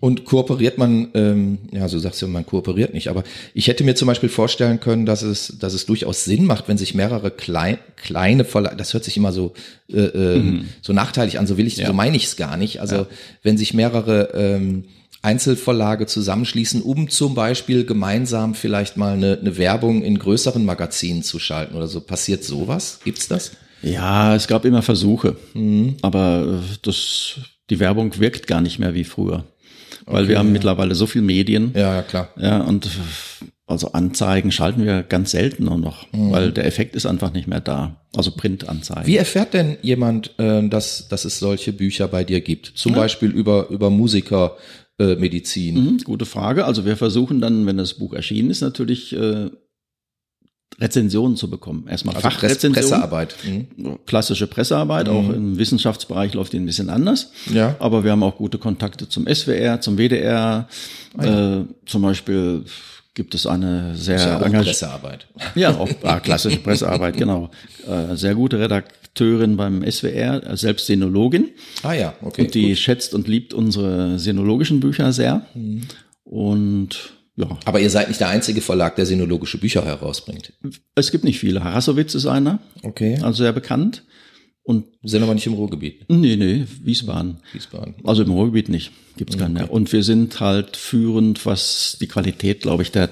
[0.03, 3.95] Und kooperiert man, ähm, ja, so sagst du, man kooperiert nicht, aber ich hätte mir
[3.95, 7.77] zum Beispiel vorstellen können, dass es, dass es durchaus Sinn macht, wenn sich mehrere klein,
[7.95, 9.53] kleine Verlage, das hört sich immer so,
[9.89, 12.81] äh, äh, so nachteilig an, so will ich, so meine ich es gar nicht.
[12.81, 13.07] Also
[13.43, 14.83] wenn sich mehrere ähm,
[15.23, 21.39] Einzelverlage zusammenschließen, um zum Beispiel gemeinsam vielleicht mal eine, eine Werbung in größeren Magazinen zu
[21.39, 22.01] schalten oder so.
[22.01, 22.99] Passiert sowas?
[23.03, 23.51] Gibt's das?
[23.81, 25.35] Ja, es gab immer Versuche,
[26.01, 27.35] aber äh, das,
[27.69, 29.43] die Werbung wirkt gar nicht mehr wie früher,
[30.05, 32.29] weil wir haben mittlerweile so viel Medien, Ja, ja, klar.
[32.37, 32.89] ja und äh,
[33.65, 37.61] also Anzeigen schalten wir ganz selten nur noch, weil der Effekt ist einfach nicht mehr
[37.61, 38.01] da.
[38.15, 39.07] Also Printanzeigen.
[39.07, 42.73] Wie erfährt denn jemand, äh, dass, dass es solche Bücher bei dir gibt?
[42.75, 44.57] Zum Beispiel über, über Musiker,
[44.99, 45.75] äh, Medizin.
[45.75, 46.65] Mhm, gute Frage.
[46.65, 49.49] Also wir versuchen dann, wenn das Buch erschienen ist, natürlich äh,
[50.79, 51.85] Rezensionen zu bekommen.
[51.87, 52.73] Erstmal Also Fachrezensionen.
[52.75, 53.35] Pressearbeit.
[53.45, 53.99] Mhm.
[54.05, 57.31] klassische Pressearbeit, auch im Wissenschaftsbereich läuft die ein bisschen anders.
[57.53, 57.75] Ja.
[57.79, 60.67] Aber wir haben auch gute Kontakte zum SWR, zum WDR.
[61.17, 61.25] Ah,
[61.59, 62.65] äh, zum Beispiel
[63.13, 65.27] gibt es eine sehr ja Pressearbeit.
[65.55, 67.51] ja, auch ah, klassische Pressearbeit, genau.
[67.87, 71.49] Äh, sehr gute Redakteurin beim SWR, äh, selbst Sinologin.
[71.83, 72.43] Ah ja, okay.
[72.43, 75.45] Und die schätzt und liebt unsere sinologischen Bücher sehr.
[75.53, 75.83] Mhm.
[76.23, 80.53] Und ja, Aber ihr seid nicht der einzige Verlag, der sinologische Bücher herausbringt.
[80.95, 81.63] es gibt nicht viele.
[81.63, 83.17] Harassowitz ist einer, Okay.
[83.21, 84.03] also sehr bekannt.
[84.63, 86.09] Und Sind aber nicht im Ruhrgebiet.
[86.09, 87.37] nee, nee, Wiesbaden.
[87.51, 87.95] Wiesbaden.
[88.05, 89.71] Also im Ruhrgebiet nicht, gibt's keinen mehr.
[89.71, 93.09] Und wir sind halt führend, was die Qualität, glaube ich, der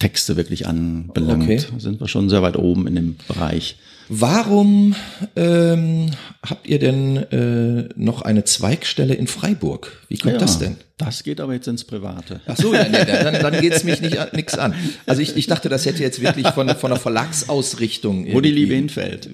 [0.00, 1.44] Texte wirklich anbelangt.
[1.44, 1.60] Okay.
[1.78, 3.76] Sind wir schon sehr weit oben in dem Bereich.
[4.10, 4.94] Warum
[5.36, 6.10] ähm,
[6.44, 9.92] habt ihr denn äh, noch eine Zweigstelle in Freiburg?
[10.08, 10.76] Wie kommt Ja, das denn?
[10.96, 12.40] Das geht aber jetzt ins Private.
[12.46, 14.74] Ach so, ja, nee, dann, dann geht's mich nicht an- nix an.
[15.06, 18.26] Also ich, ich dachte, das hätte jetzt wirklich von, von der Verlagsausrichtung.
[18.32, 19.28] Wo die Liebe hinfällt.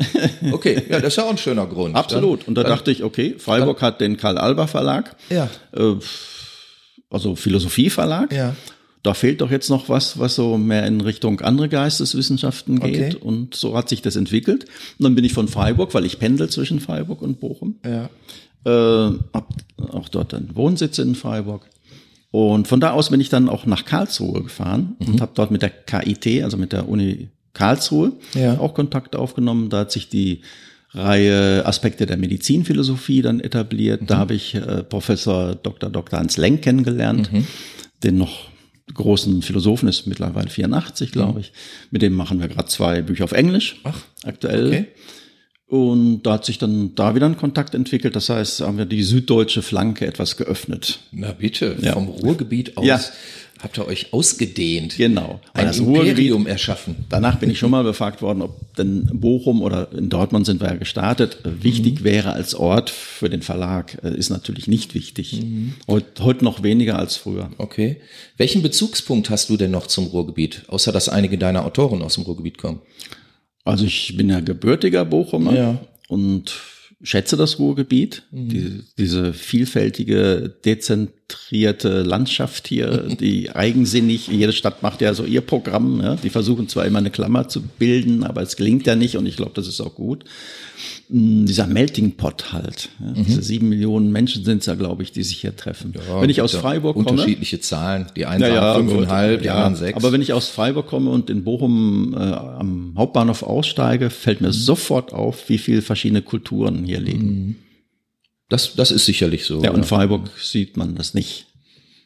[0.53, 1.95] Okay, ja, das ist ja auch ein schöner Grund.
[1.97, 2.47] Absolut.
[2.49, 5.95] Und da dann, dachte ich, okay, Freiburg hat den Karl-Alber-Verlag, Ja, äh,
[7.11, 8.33] also Philosophie-Verlag.
[8.33, 8.55] ja.
[9.05, 13.15] Da fehlt doch jetzt noch was, was so mehr in Richtung andere Geisteswissenschaften geht.
[13.15, 13.17] Okay.
[13.21, 14.65] Und so hat sich das entwickelt.
[14.99, 17.77] Und dann bin ich von Freiburg, weil ich pendel zwischen Freiburg und Bochum.
[17.85, 18.09] Ja.
[18.65, 19.49] äh, hab
[19.93, 21.69] auch dort einen Wohnsitz in Freiburg.
[22.31, 25.63] Und von da aus bin ich dann auch nach Karlsruhe gefahren und habe dort mit
[25.63, 28.59] der KIT, also mit der Uni Karlsruhe, Ja.
[28.59, 29.69] auch Kontakt aufgenommen.
[29.69, 30.41] Da hat sich die
[30.95, 34.01] Reihe Aspekte der Medizinphilosophie dann etabliert.
[34.07, 35.91] Da habe ich äh, Professor Dr.
[35.91, 36.19] Dr.
[36.21, 37.31] Hans Lenk kennengelernt,
[38.03, 38.49] den noch
[38.93, 41.53] großen Philosophen ist mittlerweile 84, glaube ich.
[41.91, 43.81] Mit dem machen wir gerade zwei Bücher auf Englisch.
[43.85, 44.67] Ach, aktuell.
[44.69, 44.87] okay.
[45.67, 48.15] Und da hat sich dann da wieder ein Kontakt entwickelt.
[48.15, 51.01] Das heißt, haben wir die süddeutsche Flanke etwas geöffnet.
[51.11, 51.95] Na bitte, Ja.
[51.95, 53.01] vom Ruhrgebiet aus Ja.
[53.63, 54.97] Habt ihr euch ausgedehnt.
[54.97, 55.41] Genau.
[55.55, 56.97] Ein Das Imperium erschaffen.
[57.09, 60.69] Danach bin ich schon mal befragt worden, ob denn Bochum oder in Dortmund sind wir
[60.69, 63.99] ja gestartet, wichtig wäre als Ort für den Verlag.
[64.05, 65.41] Äh, Ist natürlich nicht wichtig.
[65.89, 67.51] Heut, heute noch weniger als früher.
[67.59, 67.99] Okay.
[68.37, 72.25] Welchen Bezugspunkt hast du denn noch zum Ruhrgebiet, außer dass einige deiner Autoren aus dem
[72.25, 72.81] Ruhrgebiet kommen?
[73.65, 75.79] Also ich bin ja gebürtiger Bochumer Ja.
[76.09, 76.53] und
[77.03, 80.55] schätze das Ruhrgebiet, die, diese vielfältige,
[81.29, 86.17] dezentrierte Landschaft hier, die eigensinnig, jede Stadt macht ja so ihr Programm, ja.
[86.17, 89.37] die versuchen zwar immer eine Klammer zu bilden, aber es gelingt ja nicht und ich
[89.37, 90.25] glaube, das ist auch gut.
[91.09, 93.13] Mm, Dieser Melting Pot halt, ja.
[93.23, 95.95] diese sieben Millionen Menschen sind es ja, glaube ich, die sich hier treffen.
[96.21, 98.07] wenn ich aus Ja, Freiburg komme, Unterschiedliche Zahlen.
[98.17, 99.97] Die einen ja, ja, sagen fünfeinhalb, die Ja, anderen sechs.
[99.97, 104.49] Aber wenn ich aus Freiburg komme und in Bochum äh, am Hauptbahnhof aussteige, fällt Mhm.
[104.49, 107.57] mir sofort auf, wie viele verschiedene Kulturen hier leben.
[108.49, 109.63] Das, das ist sicherlich so.
[109.63, 111.47] Ja, und Freiburg sieht man das nicht.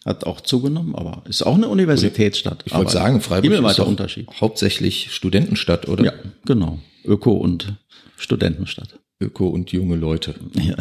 [0.04, 2.62] Hat auch zugenommen, aber ist auch eine Universitätsstadt.
[2.64, 4.28] ich wollte sagen, Freiburg ist Unterschied.
[4.40, 6.04] hauptsächlich Studentenstadt, oder?
[6.04, 6.12] Ja,
[6.46, 6.78] genau.
[7.04, 7.74] Öko- und
[8.16, 8.98] Studentenstadt.
[9.20, 10.36] Öko und junge Leute.
[10.54, 10.76] Ja.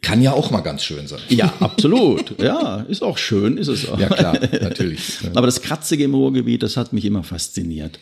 [0.00, 1.20] Kann ja auch mal ganz schön sein.
[1.28, 2.40] ja, absolut.
[2.40, 4.00] Ja, ist auch schön, ist es auch.
[4.00, 5.00] Ja, klar, natürlich.
[5.34, 7.98] Aber das Kratzige im Ruhrgebiet, das hat mich immer fasziniert.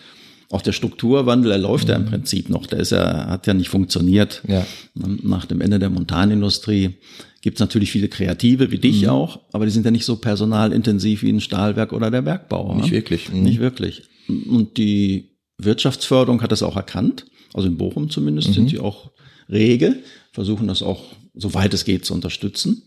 [0.50, 2.66] Auch der Strukturwandel, er läuft ja im Prinzip noch.
[2.66, 4.42] Der ist ja, hat ja nicht funktioniert.
[4.46, 4.66] Ja.
[4.94, 6.96] Nach dem Ende der Montanindustrie
[7.40, 11.22] gibt es natürlich viele Kreative wie dich auch, aber die sind ja nicht so personalintensiv
[11.22, 12.74] wie ein Stahlwerk oder der Bergbau.
[12.74, 12.92] Nicht ne?
[12.92, 13.32] wirklich.
[13.32, 13.42] Mhm.
[13.44, 14.02] Nicht wirklich.
[14.28, 17.26] Und die Wirtschaftsförderung hat das auch erkannt.
[17.54, 19.10] Also in Bochum zumindest sind die auch
[19.48, 19.98] rege,
[20.32, 22.82] versuchen das auch, soweit es geht, zu unterstützen.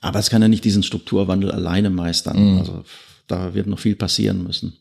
[0.00, 2.58] Aber es kann ja nicht diesen Strukturwandel alleine meistern.
[2.58, 2.84] Also
[3.26, 4.74] da wird noch viel passieren müssen.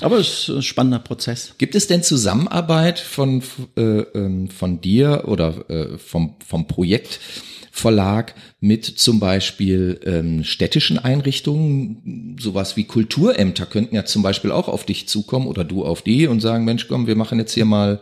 [0.00, 1.54] Aber es ist ein spannender Prozess.
[1.58, 3.42] Gibt es denn Zusammenarbeit von,
[3.76, 12.36] äh, ähm, von dir oder äh, vom, vom Projektverlag mit zum Beispiel ähm, städtischen Einrichtungen?
[12.40, 16.26] Sowas wie Kulturämter könnten ja zum Beispiel auch auf dich zukommen oder du auf die
[16.26, 18.00] und sagen, Mensch, komm, wir machen jetzt hier mal,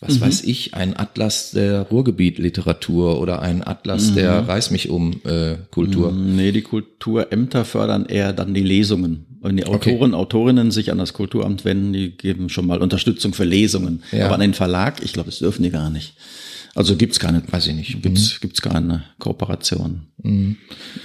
[0.00, 5.56] was weiß ich, ein Atlas der Ruhrgebiet-Literatur oder ein Atlas der Reiß mich um äh,
[5.70, 6.10] Kultur.
[6.10, 9.31] Nee, die Kulturämter fördern eher dann die Lesungen.
[9.42, 13.44] Wenn die Autoren, Autorinnen sich an das Kulturamt wenden, die geben schon mal Unterstützung für
[13.44, 14.02] Lesungen.
[14.12, 14.26] Ja.
[14.26, 16.14] Aber an den Verlag, ich glaube, das dürfen die gar nicht.
[16.74, 18.02] Also gibt's keine, Weiß ich nicht.
[18.02, 20.06] gibt's, gibt's keine Kooperation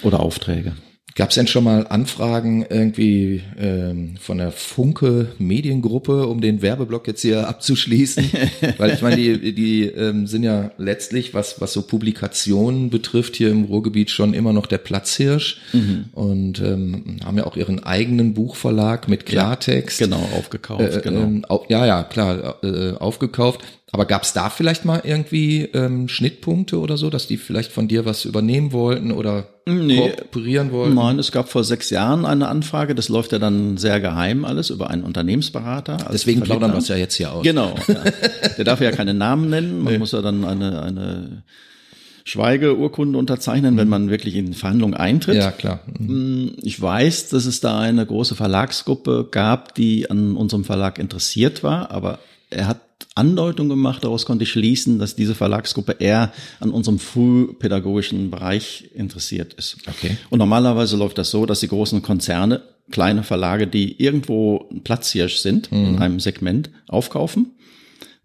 [0.04, 0.74] oder Aufträge.
[1.18, 7.08] Gab es denn schon mal Anfragen irgendwie ähm, von der Funke Mediengruppe, um den Werbeblock
[7.08, 8.24] jetzt hier abzuschließen?
[8.78, 13.50] Weil ich meine, die, die ähm, sind ja letztlich, was, was so Publikationen betrifft, hier
[13.50, 15.60] im Ruhrgebiet schon immer noch der Platzhirsch
[16.14, 19.98] und ähm, haben ja auch ihren eigenen Buchverlag mit Klartext.
[19.98, 21.22] Genau, aufgekauft, Äh, genau.
[21.22, 23.62] ähm, au- ja, ja, klar, äh, aufgekauft.
[23.92, 27.88] Aber gab es da vielleicht mal irgendwie ähm, Schnittpunkte oder so, dass die vielleicht von
[27.88, 30.12] dir was übernehmen wollten oder Nee.
[30.12, 30.96] kooperieren wollten?
[30.96, 34.70] Nein, es gab vor sechs Jahren eine Anfrage, das läuft ja dann sehr geheim alles
[34.70, 35.98] über einen Unternehmensberater.
[36.08, 37.44] als Deswegen plaudern wir es ja jetzt hier aus.
[37.44, 37.76] Genau.
[37.88, 38.04] Ja.
[38.58, 39.84] Der darf ja keine Namen nennen.
[39.84, 41.44] Man muss ja dann eine, eine
[42.26, 45.38] Schweigeurkunde unterzeichnen, wenn man wirklich in Verhandlungen eintritt.
[45.38, 45.80] Ja, klar.
[46.62, 51.92] Ich weiß, dass es da eine große Verlagsgruppe gab, die an unserem Verlag interessiert war,
[51.92, 52.20] aber
[52.50, 52.82] er hat
[53.16, 59.54] Andeutungen gemacht, daraus konnte ich schließen, dass diese Verlagsgruppe eher an unserem frühpädagogischen Bereich interessiert
[59.56, 59.78] ist.
[59.88, 60.18] Okay.
[60.30, 65.38] Und normalerweise läuft das so, dass die großen Konzerne kleine Verlage, die irgendwo ein Platzhirsch
[65.38, 67.52] sind in einem Segment, aufkaufen,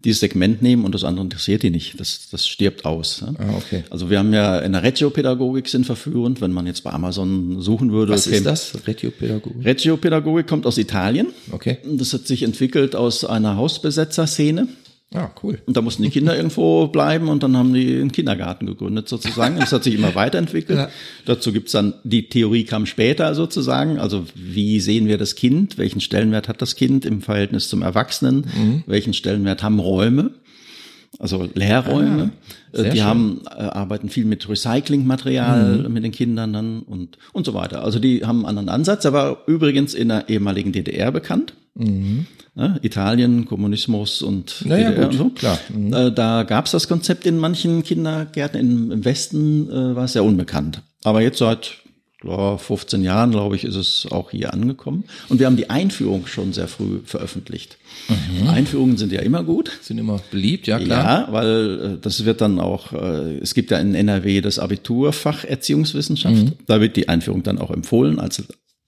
[0.03, 1.99] dieses Segment nehmen und das andere interessiert die nicht.
[1.99, 3.21] Das, das stirbt aus.
[3.21, 3.35] ne?
[3.39, 3.83] Ah, okay.
[3.89, 7.91] Also wir haben ja in der Regiopädagogik sind verführend, wenn man jetzt bei Amazon suchen
[7.91, 8.11] würde.
[8.11, 8.73] Was käme- ist das?
[8.85, 9.65] Regiopädagogik?
[9.65, 11.27] Regiopädagogik kommt aus Italien.
[11.51, 11.77] Okay.
[11.85, 14.67] Das hat sich entwickelt aus einer Hausbesetzerszene.
[15.13, 15.59] Ah, cool.
[15.65, 19.57] Und da mussten die Kinder irgendwo bleiben und dann haben die einen Kindergarten gegründet sozusagen.
[19.59, 20.79] Das hat sich immer weiterentwickelt.
[20.79, 20.89] Ja.
[21.25, 23.99] Dazu gibt's dann, die Theorie kam später sozusagen.
[23.99, 25.77] Also wie sehen wir das Kind?
[25.77, 28.45] Welchen Stellenwert hat das Kind im Verhältnis zum Erwachsenen?
[28.57, 28.83] Mhm.
[28.87, 30.31] Welchen Stellenwert haben Räume?
[31.19, 32.31] Also Lehrräume.
[32.73, 33.03] Ah, Äh, die schön.
[33.05, 35.93] haben, äh, arbeiten viel mit Recyclingmaterial Mhm.
[35.93, 37.83] mit den Kindern dann und, und so weiter.
[37.83, 39.05] Also die haben einen anderen Ansatz.
[39.05, 41.53] Er war übrigens in der ehemaligen DDR bekannt.
[41.75, 42.79] Ne?
[42.81, 44.69] Italien, Kommunismus und Mhm.
[44.69, 45.29] Naja, DDR gut, und so.
[45.29, 45.59] klar.
[45.75, 45.93] Mhm.
[45.93, 48.59] Äh, Da gab es das Konzept in manchen Kindergärten.
[48.59, 50.81] Im, im Westen äh, war es sehr unbekannt.
[51.03, 51.77] Aber jetzt seit
[52.23, 55.03] 15 Jahren, glaube ich, ist es auch hier angekommen.
[55.29, 57.77] Und wir haben die Einführung schon sehr früh veröffentlicht.
[58.07, 58.49] Mhm.
[58.49, 59.71] Einführungen sind ja immer gut.
[59.81, 61.27] Sind immer beliebt, ja klar.
[61.27, 65.43] Ja, weil äh, das wird dann auch, äh, es gibt ja in NRW das Abiturfach
[65.43, 66.35] Erziehungswissenschaft.
[66.35, 66.51] Mhm.
[66.65, 68.19] Da wird die Einführung dann auch empfohlen.
[68.19, 68.43] Als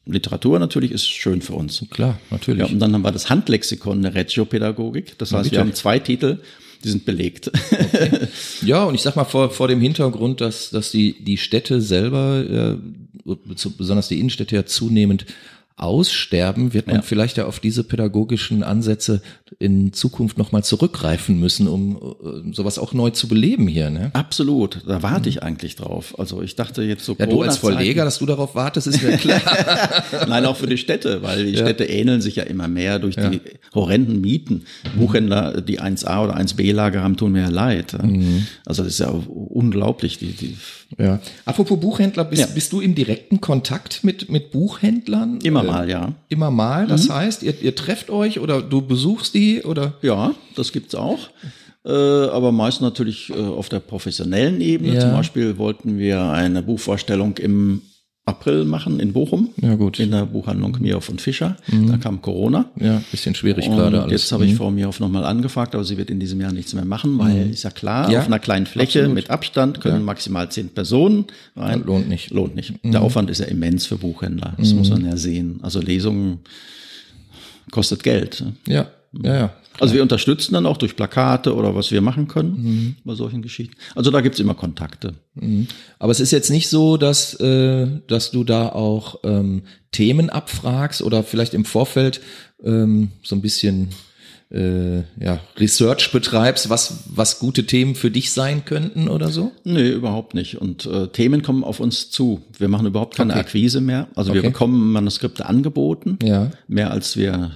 [0.06, 1.84] Literatur natürlich ist schön für uns.
[1.90, 2.60] Klar, natürlich.
[2.60, 5.18] Ja, und dann haben wir das Handlexikon der Regiopädagogik.
[5.18, 6.40] Das heißt, wir haben zwei Titel,
[6.84, 7.52] die sind belegt.
[8.62, 12.44] Ja, und ich sag mal vor, vor dem Hintergrund, dass, dass die, die Städte selber,
[12.50, 12.78] äh,
[13.26, 15.26] besonders die Innenstädte ja zunehmend
[15.78, 17.02] aussterben, wird man Ja.
[17.02, 19.22] vielleicht ja auf diese pädagogischen Ansätze
[19.60, 23.90] in Zukunft nochmal zurückgreifen müssen, um äh, sowas auch neu zu beleben hier.
[23.90, 24.10] Ne?
[24.14, 26.18] Absolut, da warte ich eigentlich drauf.
[26.18, 27.16] Also ich dachte jetzt so.
[27.20, 29.42] Ja, du als Verleger, dass du darauf wartest, ist mir klar.
[30.30, 33.42] Nein, auch für die Städte, weil die Städte ähneln sich ja immer mehr durch die
[33.74, 34.64] horrenden Mieten.
[34.98, 38.02] Buchhändler, die 1a oder 1b Lager haben, tun mir ja leid.
[38.02, 38.48] Mhm.
[38.66, 40.18] Also das ist ja unglaublich.
[40.20, 40.56] Die, die
[40.98, 41.20] ja.
[41.46, 42.48] Apropos Buchhändler, bist, Ja.
[42.48, 45.40] bist du im direkten Kontakt mit, mit Buchhändlern?
[45.44, 46.14] immer mal, ja.
[46.30, 49.94] Immer mal, das heißt, ihr, ihr trefft euch oder du besuchst die oder?
[50.02, 51.30] Ja, das gibt's auch.
[51.86, 54.96] Äh, aber meist natürlich äh, auf der professionellen Ebene.
[54.96, 55.02] Ja.
[55.02, 57.82] Zum Beispiel wollten wir eine Buchvorstellung im
[58.28, 59.50] April machen in Bochum.
[59.62, 60.00] Ja, gut.
[60.00, 61.58] In der Buchhandlung Mirhoff und Fischer.
[61.88, 62.66] Da kam Corona.
[62.80, 64.12] Ja, bisschen schwierig Und gerade alles.
[64.24, 64.58] jetzt habe ich Mhm.
[64.58, 67.62] Frau Mirhoff nochmal angefragt, aber sie wird in diesem Jahr nichts mehr machen, weil ist
[67.64, 69.14] ja klar, Ja, auf einer kleinen Fläche absolut.
[69.16, 71.82] mit Abstand können maximal zehn Personen rein.
[71.82, 72.32] Ja, lohnt nicht.
[72.32, 72.38] Mhm.
[72.38, 72.74] Lohnt nicht.
[72.84, 74.56] Der Aufwand ist ja immens für Buchhändler.
[74.58, 75.60] Das muss man ja sehen.
[75.62, 76.40] Also Lesungen
[77.70, 78.44] kostet Geld.
[78.68, 78.88] Ja,
[79.24, 79.54] ja, ja.
[79.80, 82.96] Also wir unterstützen dann auch durch Plakate oder was wir machen können Mhm.
[83.04, 83.76] bei solchen Geschichten.
[83.96, 85.16] Also da gibt's immer Kontakte.
[86.00, 91.02] Aber es ist jetzt nicht so, dass, äh, dass du da auch ähm, Themen abfragst
[91.02, 92.22] oder vielleicht im Vorfeld
[92.64, 93.90] ähm, so ein bisschen
[94.52, 99.52] äh, ja, Research betreibst, was, was gute Themen für dich sein könnten oder so?
[99.64, 100.62] Nee, überhaupt nicht.
[100.62, 102.42] Und äh, Themen kommen auf uns zu.
[102.58, 103.42] Wir machen überhaupt keine Okay.
[103.42, 104.08] Akquise mehr.
[104.16, 104.50] Also wir Okay.
[104.52, 106.52] bekommen Manuskripte angeboten, Ja.
[106.68, 107.52] mehr als wir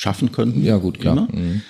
[0.00, 0.64] schaffen könnten.
[0.64, 1.28] Ja, gut, klar.
[1.30, 1.60] Mhm.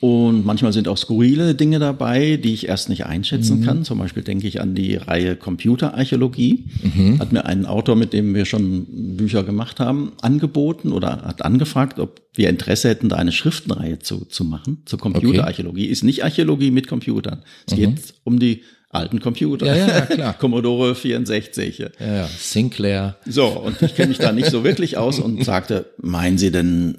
[0.00, 3.10] Und manchmal sind auch skurrile Dinge dabei, die ich erst nicht Mhm.
[3.10, 3.84] einschätzen kann.
[3.84, 6.64] Zum Beispiel denke ich an die Reihe Computerarchäologie.
[6.82, 7.18] Mhm.
[7.18, 11.98] Hat mir ein Autor, mit dem wir schon Bücher gemacht haben, angeboten oder hat angefragt,
[11.98, 15.86] ob wir Interesse hätten, da eine Schriftenreihe zu, zu machen zur Computerarchäologie.
[15.86, 17.42] Ist nicht Archäologie mit Computern.
[17.66, 19.66] Es geht um die alten Computer.
[19.66, 19.78] Mhm.
[19.78, 20.32] Ja, ja, klar.
[20.38, 21.78] Commodore 64.
[21.78, 21.88] ja.
[22.00, 22.28] Ja, ja.
[22.38, 23.16] Sinclair.
[23.26, 26.98] So, und ich kenne mich da nicht so wirklich aus und sagte, meinen Sie denn,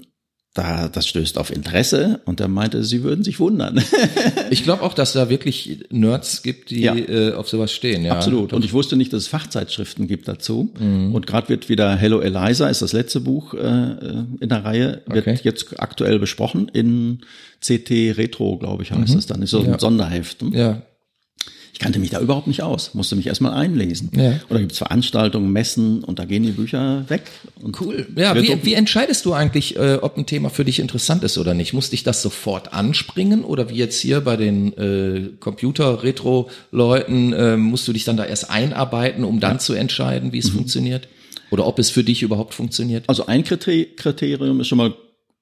[0.53, 2.19] da, das stößt auf Interesse?
[2.25, 3.81] Und er meinte, Sie würden sich wundern.
[4.49, 6.93] Ich glaube auch, dass da wirklich Nerds gibt, die Ja.
[6.93, 8.03] äh, auf sowas stehen.
[8.03, 8.13] Ja.
[8.15, 8.51] Absolut.
[8.51, 10.73] Und ich wusste nicht, dass es Fachzeitschriften gibt dazu.
[10.77, 15.25] Und gerade wird wieder Hello Eliza, ist das letzte Buch äh, in der Reihe, wird
[15.27, 15.39] Okay.
[15.43, 17.19] jetzt aktuell besprochen in
[17.65, 19.41] CT Retro, glaube ich, heißt es dann.
[19.41, 20.43] Ist so ein Sonderheft.
[20.51, 20.81] Ja.
[21.81, 24.11] Ich kannte mich da überhaupt nicht aus, musste mich erstmal einlesen.
[24.15, 24.39] Ja.
[24.51, 27.23] Oder gibt es Veranstaltungen, Messen und da gehen die Bücher weg.
[27.59, 28.05] Und Cool.
[28.15, 31.55] Ja, wie, wie entscheidest du eigentlich, äh, ob ein Thema für dich interessant ist oder
[31.55, 31.73] nicht?
[31.73, 37.87] Muss dich das sofort anspringen oder wie jetzt hier bei den äh, Computer-Retro-Leuten, äh, musst
[37.87, 40.43] du dich dann da erst einarbeiten, um dann zu entscheiden, wie Mhm.
[40.43, 41.07] es funktioniert?
[41.49, 43.05] Oder ob es für dich überhaupt funktioniert?
[43.07, 44.93] Also ein Kriter- Kriterium ist schon mal,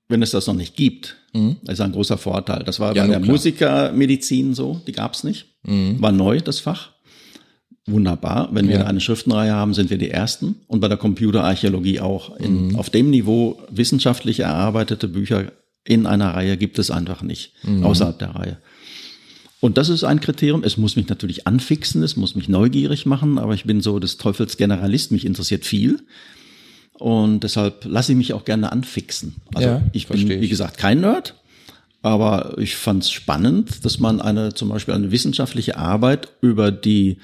[0.08, 1.18] wenn es das noch nicht gibt.
[1.64, 2.64] Das ist ein großer Vorteil.
[2.64, 2.96] Das war Mhm.
[2.98, 3.32] Ja, bei der klar.
[3.32, 5.46] Musikermedizin so, die gab's nicht.
[5.64, 6.92] War neu, das Fach.
[7.86, 8.50] Wunderbar.
[8.52, 8.82] Wenn wir Mhm.
[8.82, 8.88] Ja.
[8.88, 10.56] eine Schriftenreihe haben, sind wir die Ersten.
[10.68, 12.36] Und bei der Computerarchäologie auch.
[12.38, 12.76] In, Mhm.
[12.76, 15.52] Auf dem Niveau wissenschaftlich erarbeitete Bücher
[15.86, 17.54] in einer Reihe gibt es einfach nicht.
[17.64, 17.84] Mhm.
[17.84, 18.58] Außerhalb der Reihe.
[19.60, 20.64] Und das ist ein Kriterium.
[20.64, 24.18] Es muss mich natürlich anfixen, es muss mich neugierig machen, aber ich bin so des
[24.18, 26.00] Teufels Generalist, mich interessiert viel.
[27.00, 29.36] Und deshalb lasse ich mich auch gerne anfixen.
[29.54, 30.42] Also Ja, ich bin, ich.
[30.42, 31.36] wie gesagt, kein Nerd,
[32.02, 37.18] aber ich fand es spannend, dass man eine zum Beispiel eine wissenschaftliche Arbeit über die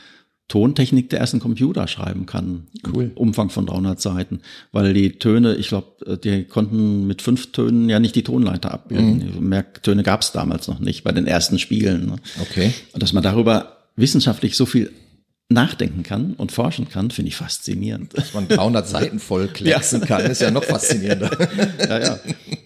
[0.47, 2.67] Tontechnik der ersten Computer schreiben kann.
[2.93, 3.11] Cool.
[3.15, 7.99] Umfang von 300 Seiten, weil die Töne, ich glaube, die konnten mit fünf Tönen ja
[7.99, 9.37] nicht die Tonleiter abbilden.
[9.39, 9.49] Mhm.
[9.49, 12.05] Mehr Töne gab es damals noch nicht bei den ersten Spielen.
[12.05, 12.15] Ne?
[12.41, 12.71] Okay.
[12.93, 14.91] Und dass man darüber wissenschaftlich so viel
[15.49, 18.17] nachdenken kann und forschen kann, finde ich faszinierend.
[18.17, 21.31] Dass man 300 Seiten voll klecksen kann, ist ja noch faszinierender.
[21.79, 22.19] ja, ja.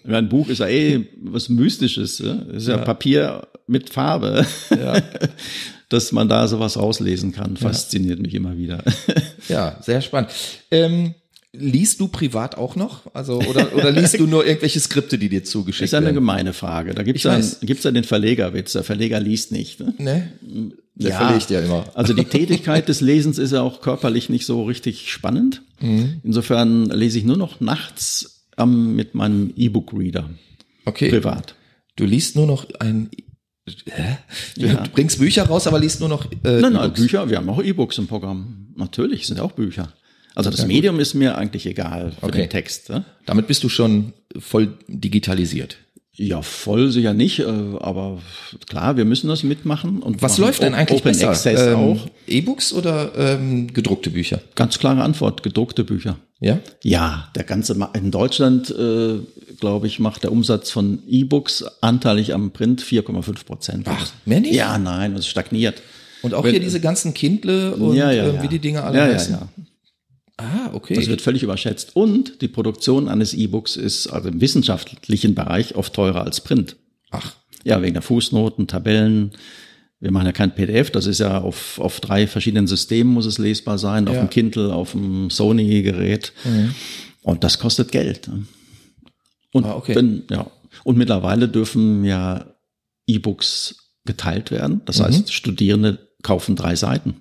[0.08, 2.18] Ein Buch ist ja eh was Mystisches.
[2.18, 2.34] Ja?
[2.52, 4.46] Ist ja, Papier mit Farbe.
[4.70, 5.00] Ja.
[5.88, 8.84] Dass man da sowas rauslesen kann, fasziniert mich immer wieder.
[9.48, 10.30] Ja, sehr spannend.
[10.70, 11.14] Ähm,
[11.52, 13.12] liest du privat auch noch?
[13.12, 16.14] Also, oder, oder liest du nur irgendwelche Skripte, die dir zugeschickt ist ja eine werden?
[16.14, 16.94] gemeine Frage.
[16.94, 17.58] Da ja, weiß.
[17.62, 18.72] gibt's ja den Verlegerwitz.
[18.72, 19.80] Der Verleger liest nicht.
[19.80, 19.94] Ne?
[19.98, 20.32] Ne?
[21.00, 21.16] Der Ja.
[21.26, 21.86] verlegt ja immer.
[21.94, 25.62] Also die Tätigkeit des Lesens ist ja auch körperlich nicht so richtig spannend.
[25.80, 26.20] Mhm.
[26.22, 30.28] Insofern lese ich nur noch nachts am, mit meinem E-Book-Reader
[30.84, 31.08] Okay.
[31.08, 31.54] privat.
[31.96, 33.08] Du liest nur noch ein.
[33.86, 34.18] Hä?
[34.56, 34.84] Du Ja.
[34.92, 36.30] bringst Bücher raus, aber liest nur noch.
[36.44, 36.92] Äh, Nein, nein.
[36.92, 38.68] Bücher, wir haben auch E-Books im Programm.
[38.76, 39.92] Natürlich sind auch Bücher.
[40.34, 42.42] Also das Medium ist mir eigentlich egal für Okay.
[42.42, 42.88] den Text.
[42.90, 43.04] Ne?
[43.26, 45.76] Damit bist du schon voll digitalisiert.
[46.22, 48.18] Ja, voll sicher nicht, äh, aber
[48.68, 50.02] klar, wir müssen das mitmachen.
[50.02, 51.30] Und Was läuft denn eigentlich Open besser?
[51.30, 52.06] Access Ähm, auch.
[52.26, 54.42] E-Books oder ähm, gedruckte Bücher?
[54.54, 56.16] Ganz klare Antwort, gedruckte Bücher.
[56.38, 56.58] Ja?
[56.82, 59.14] Ja, der ganze Ma in Deutschland, äh,
[59.60, 63.86] glaube ich, macht der Umsatz von E-Books anteilig am Print 4,5 Prozent.
[63.88, 64.54] Ach, mehr nicht?
[64.54, 65.80] Ja, nein, es stagniert.
[66.20, 68.42] Und auch Wenn- hier diese ganzen Kindle und ja, ja, äh, ja.
[68.42, 69.32] wie die Dinge alle ja, ja, heißen.
[69.36, 69.48] ja.
[70.40, 70.94] Ah, okay.
[70.94, 71.94] Das wird völlig überschätzt.
[71.94, 76.76] Und die Produktion eines E-Books ist also im wissenschaftlichen Bereich oft teurer als Print.
[77.10, 79.32] Ach, Ja, wegen der Fußnoten, Tabellen.
[80.00, 83.36] Wir machen ja kein PDF, das ist ja auf, auf drei verschiedenen Systemen muss es
[83.36, 84.22] lesbar sein, auf Ja.
[84.24, 86.32] dem Kindle, auf dem Sony-Gerät.
[87.22, 88.30] Und das kostet Geld.
[89.52, 89.94] Und Ah, okay.
[89.94, 90.50] wenn, ja.
[90.84, 92.46] Und mittlerweile dürfen ja
[93.06, 94.80] E-Books geteilt werden.
[94.86, 97.20] Das heißt, Studierende kaufen drei Seiten.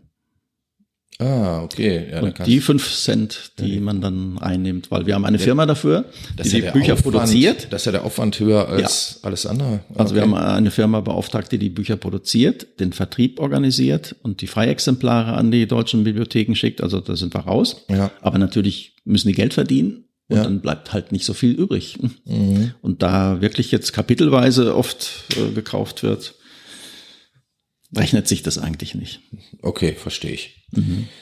[1.19, 2.07] Ah, okay.
[2.11, 6.05] Ja, Und die fünf Cent, die man dann einnimmt, weil wir haben eine Firma dafür,
[6.41, 7.67] die ja die Bücher Aufwand, produziert.
[7.71, 9.81] Das ist ja der Aufwand höher als alles andere.
[9.95, 10.31] Also wir Okay.
[10.31, 15.51] haben eine Firma beauftragt, die die Bücher produziert, den Vertrieb organisiert und die Freiexemplare an
[15.51, 16.81] die deutschen Bibliotheken schickt.
[16.81, 17.85] Also da sind wir raus.
[17.89, 18.11] Ja.
[18.21, 20.43] Aber natürlich müssen die Geld verdienen und Ja.
[20.43, 21.97] dann bleibt halt nicht so viel übrig.
[22.25, 22.71] Mhm.
[22.81, 26.35] Und da wirklich jetzt kapitelweise oft äh, gekauft wird,
[27.95, 29.21] rechnet sich das eigentlich nicht.
[29.61, 30.65] Okay, verstehe ich.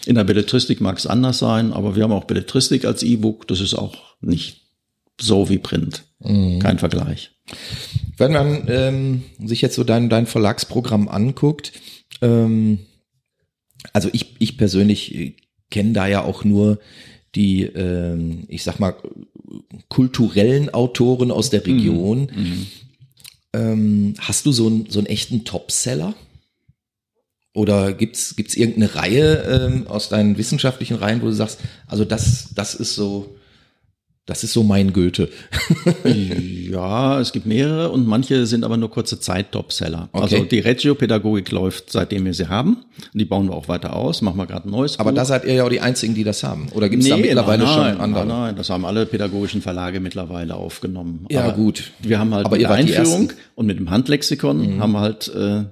[0.05, 3.47] In der Belletristik mag es anders sein, aber wir haben auch Belletristik als E-Book.
[3.47, 4.67] Das ist auch nicht
[5.19, 6.03] so wie Print.
[6.19, 6.59] Mhm.
[6.59, 7.31] Kein Vergleich.
[8.17, 11.71] Wenn man ähm, sich jetzt so dein, dein Verlagsprogramm anguckt,
[12.21, 12.79] ähm,
[13.93, 15.35] also ich, ich persönlich äh,
[15.69, 16.79] kenne da ja auch nur
[17.35, 18.95] die, ähm, ich sag mal,
[19.89, 22.29] kulturellen Autoren aus der Region.
[23.53, 26.15] Ähm, hast du so, einen so einen echten Topseller?
[27.57, 32.49] Oder gibt's gibt's irgendeine Reihe ähm, aus deinen wissenschaftlichen Reihen, wo du sagst, also das,
[32.53, 33.35] das ist so,
[34.27, 35.29] das ist so mein Goethe.
[36.03, 40.07] ja, es gibt mehrere und manche sind aber nur kurze Zeit Topseller.
[40.11, 40.21] Okay.
[40.21, 42.85] Also die Regio-Pädagogik läuft, seitdem wir sie haben.
[43.13, 45.17] Die bauen wir auch weiter aus, machen wir gerade ein neues Aber Buch.
[45.17, 46.67] da seid ihr ja auch die Einzigen, die das haben.
[46.75, 48.27] Oder gibt's da mittlerweile nein, schon andere?
[48.27, 51.25] Nein, nein, das haben alle pädagogischen Verlage mittlerweile aufgenommen.
[51.31, 51.91] Ja, Aber gut.
[52.03, 53.23] Wir haben halt Aber mit der Einführung.
[53.23, 53.31] Mhm.
[53.55, 55.63] und mit dem Handlexikon haben wir halt äh,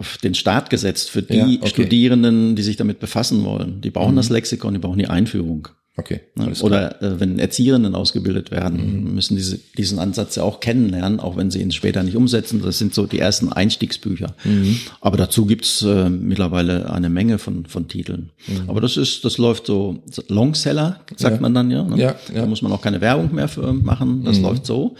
[0.00, 1.58] auf den Start gesetzt für die Ja, okay.
[1.62, 1.66] Mhm.
[1.66, 3.80] Studierenden, die sich damit befassen wollen.
[3.82, 5.68] Die brauchen das Lexikon, die brauchen die Einführung.
[5.96, 6.20] Okay.
[6.36, 6.54] Mhm.
[6.62, 11.50] Oder äh, wenn Erzieherinnen ausgebildet werden, müssen diese, diesen Ansatz ja auch kennenlernen, auch wenn
[11.50, 12.62] sie ihn später nicht umsetzen.
[12.62, 14.34] Das sind so die ersten Einstiegsbücher.
[14.44, 14.78] Mhm.
[15.02, 18.30] Aber dazu gibt's äh, mittlerweile eine Menge von, von Titeln.
[18.68, 21.36] Aber das ist, das läuft so Longseller, sagt Mhm.
[21.36, 21.40] Ja.
[21.42, 21.84] man dann ja.
[21.84, 21.98] Ne?
[21.98, 22.14] Ja, ja.
[22.30, 22.34] Mhm.
[22.36, 24.24] Da muss man auch keine Werbung mehr für machen.
[24.24, 24.94] Das läuft so.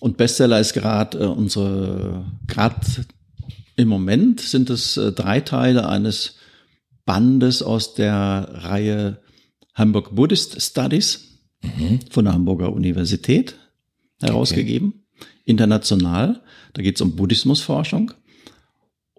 [0.00, 2.74] Und Bestseller ist gerade äh, unsere, gerade
[3.80, 6.36] im Moment sind es äh, drei Teile eines
[7.06, 9.22] Bandes aus der Reihe
[9.74, 11.40] Hamburg Buddhist Studies
[12.10, 13.56] von der Hamburger Universität
[14.20, 15.04] herausgegeben,
[15.44, 16.42] international.
[16.74, 18.12] Da geht es um Buddhismusforschung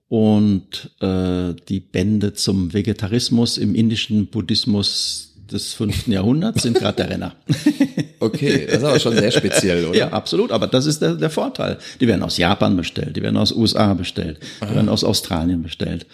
[0.08, 7.10] und äh, die Bände zum Vegetarismus im indischen Buddhismus des fünften Jahrhunderts sind gerade der
[7.10, 7.36] Renner.
[8.24, 9.98] Okay, das ist aber schon sehr speziell, oder?
[9.98, 10.52] Ja, absolut.
[10.52, 11.80] Aber das ist der, der Vorteil.
[12.00, 16.06] Die werden aus Japan bestellt, die werden aus USA bestellt, die werden aus Australien bestellt.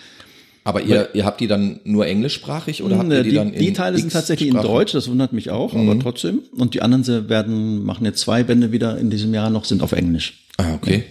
[0.63, 3.59] Aber ihr, ihr habt die dann nur englischsprachig oder habt ihr die, die, dann in
[3.59, 4.55] die Teile sind tatsächlich in?
[4.55, 5.89] Deutsch, das wundert mich auch, Mhm.
[5.89, 6.39] aber trotzdem.
[6.57, 9.91] Und die anderen werden, machen jetzt zwei Bände wieder in diesem Jahr noch, sind auf
[9.91, 10.45] Englisch.
[10.55, 11.03] Ah, okay.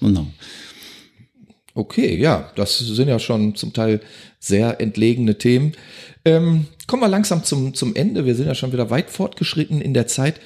[0.00, 0.28] Genau.
[1.74, 4.00] Okay, ja, das sind ja schon zum Teil
[4.38, 5.72] sehr entlegene Themen.
[6.24, 8.24] Ähm, kommen wir langsam zum, zum Ende.
[8.24, 10.40] Wir sind ja schon wieder weit fortgeschritten in der Zeit.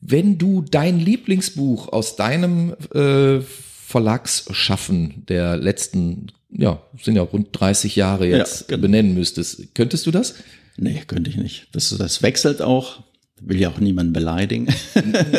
[0.00, 7.96] Wenn du dein Lieblingsbuch aus deinem äh, Verlagsschaffen der letzten, ja, sind ja rund 30
[7.96, 8.82] Jahre jetzt Ja, genau.
[8.82, 10.36] benennen müsstest, könntest du das?
[10.76, 11.66] Nee, könnte ich nicht.
[11.72, 13.02] Das, das wechselt auch.
[13.40, 14.68] Will ja auch niemanden beleidigen.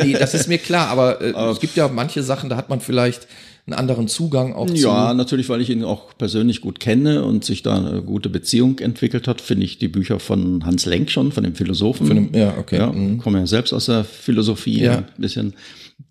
[0.03, 2.81] Nee, das ist mir klar, aber äh, es gibt ja manche Sachen, da hat man
[2.81, 3.27] vielleicht
[3.67, 5.15] einen anderen Zugang auch Ja, zu.
[5.15, 9.27] natürlich, weil ich ihn auch persönlich gut kenne und sich da eine gute Beziehung entwickelt
[9.27, 12.07] hat, finde ich die Bücher von Hans Lenk schon, von dem Philosophen.
[12.07, 12.77] Von dem- ja, okay.
[12.77, 13.19] Ja, Mhm.
[13.19, 14.97] komme ja selbst aus der Philosophie Ja.
[14.97, 15.53] ein bisschen.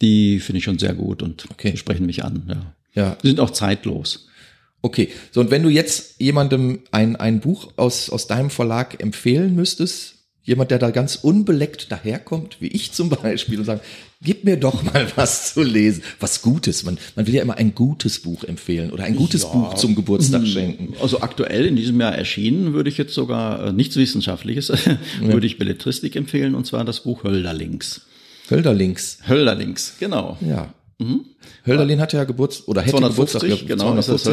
[0.01, 1.77] Die finde ich schon sehr gut und Okay.
[1.77, 2.43] sprechen mich an.
[2.49, 2.75] Ja.
[2.95, 4.27] Ja, Die sind auch zeitlos.
[4.83, 9.55] Okay, so und wenn du jetzt jemandem ein, ein Buch aus, aus deinem Verlag empfehlen
[9.55, 13.85] müsstest, jemand, der da ganz unbeleckt daherkommt, wie ich zum Beispiel, und sagt,
[14.23, 16.85] gib mir doch mal was zu lesen, was Gutes.
[16.85, 20.47] Man, man will ja immer ein gutes Buch empfehlen oder ein gutes Buch zum Geburtstag
[20.47, 20.95] schenken.
[21.01, 24.71] Also aktuell in diesem Jahr erschienen würde ich jetzt sogar äh, nichts Wissenschaftliches,
[25.21, 28.03] würde ich Belletristik empfehlen und zwar das Buch Hölderlings.
[28.51, 30.37] Hölderlings, Hölderlings, genau.
[30.41, 30.73] ja.
[31.67, 33.41] Hölderlin hat ja Geburtstag, oder hätte Geburtstag.
[33.43, 34.31] 250, ja, genau, das ist das 250,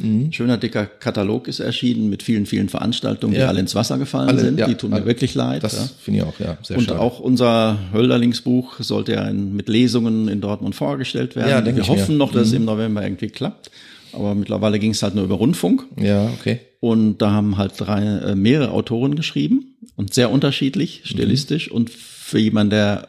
[0.00, 0.30] Hölderlin-Jahr.
[0.32, 3.48] Schöner dicker Katalog ist erschienen mit vielen, vielen Veranstaltungen, die Ja.
[3.48, 4.58] alle ins Wasser gefallen Alle, sind.
[4.58, 5.62] ja, die tun mir wirklich leid.
[5.64, 5.88] Das ja.
[6.00, 7.00] finde ich auch, ja, sehr Und schade.
[7.00, 11.50] auch unser Hölderlingsbuch sollte ja in, mit Lesungen in Dortmund vorgestellt werden.
[11.50, 11.96] Ja, denke Wir ich mir.
[11.96, 12.00] Mhm.
[12.00, 13.70] hoffen noch, dass es im November irgendwie klappt.
[14.12, 15.84] Aber mittlerweile ging es halt nur über Rundfunk.
[15.96, 16.60] ja, okay.
[16.80, 21.08] Und da haben halt drei, äh, mehrere Autoren geschrieben und sehr unterschiedlich, Mhm.
[21.08, 21.70] stilistisch.
[21.70, 23.08] Und für jemanden, der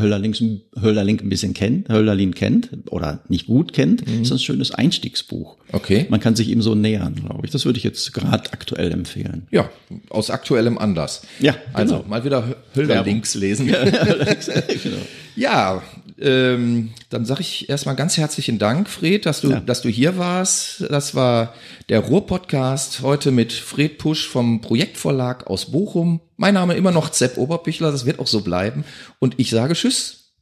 [0.00, 0.42] Hölderlings,
[0.80, 4.22] Hölderlin ein bisschen kennt, Hölderlin kennt oder nicht gut kennt, Mhm.
[4.22, 5.56] ist ein schönes Einstiegsbuch.
[5.72, 6.06] Okay.
[6.08, 7.50] Man kann sich ihm so nähern, glaube ich.
[7.50, 9.46] Das würde ich jetzt gerade aktuell empfehlen.
[9.50, 9.68] Ja,
[10.10, 11.22] aus aktuellem Anlass.
[11.40, 12.08] Ja, Also genau.
[12.08, 13.66] mal wieder Hö- Hölderlinks lesen.
[14.82, 14.96] genau.
[15.36, 15.82] Ja,
[16.20, 19.60] ähm, dann sage ich erstmal ganz herzlichen Dank, Fred, dass du, Ja.
[19.60, 20.82] dass du hier warst.
[20.90, 21.54] Das war
[21.88, 26.20] der Ruhr-Podcast heute mit Fred Pusch vom Projektverlag aus Bochum.
[26.36, 28.84] Mein Name immer noch Zepp Oberpichler, das wird auch so bleiben.
[29.18, 30.32] Und ich sage Tschüss,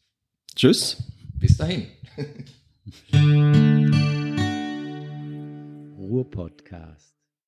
[0.55, 0.97] Tschüss.
[1.39, 1.87] bis dahin.
[5.99, 7.06] Ruhr-Podcast.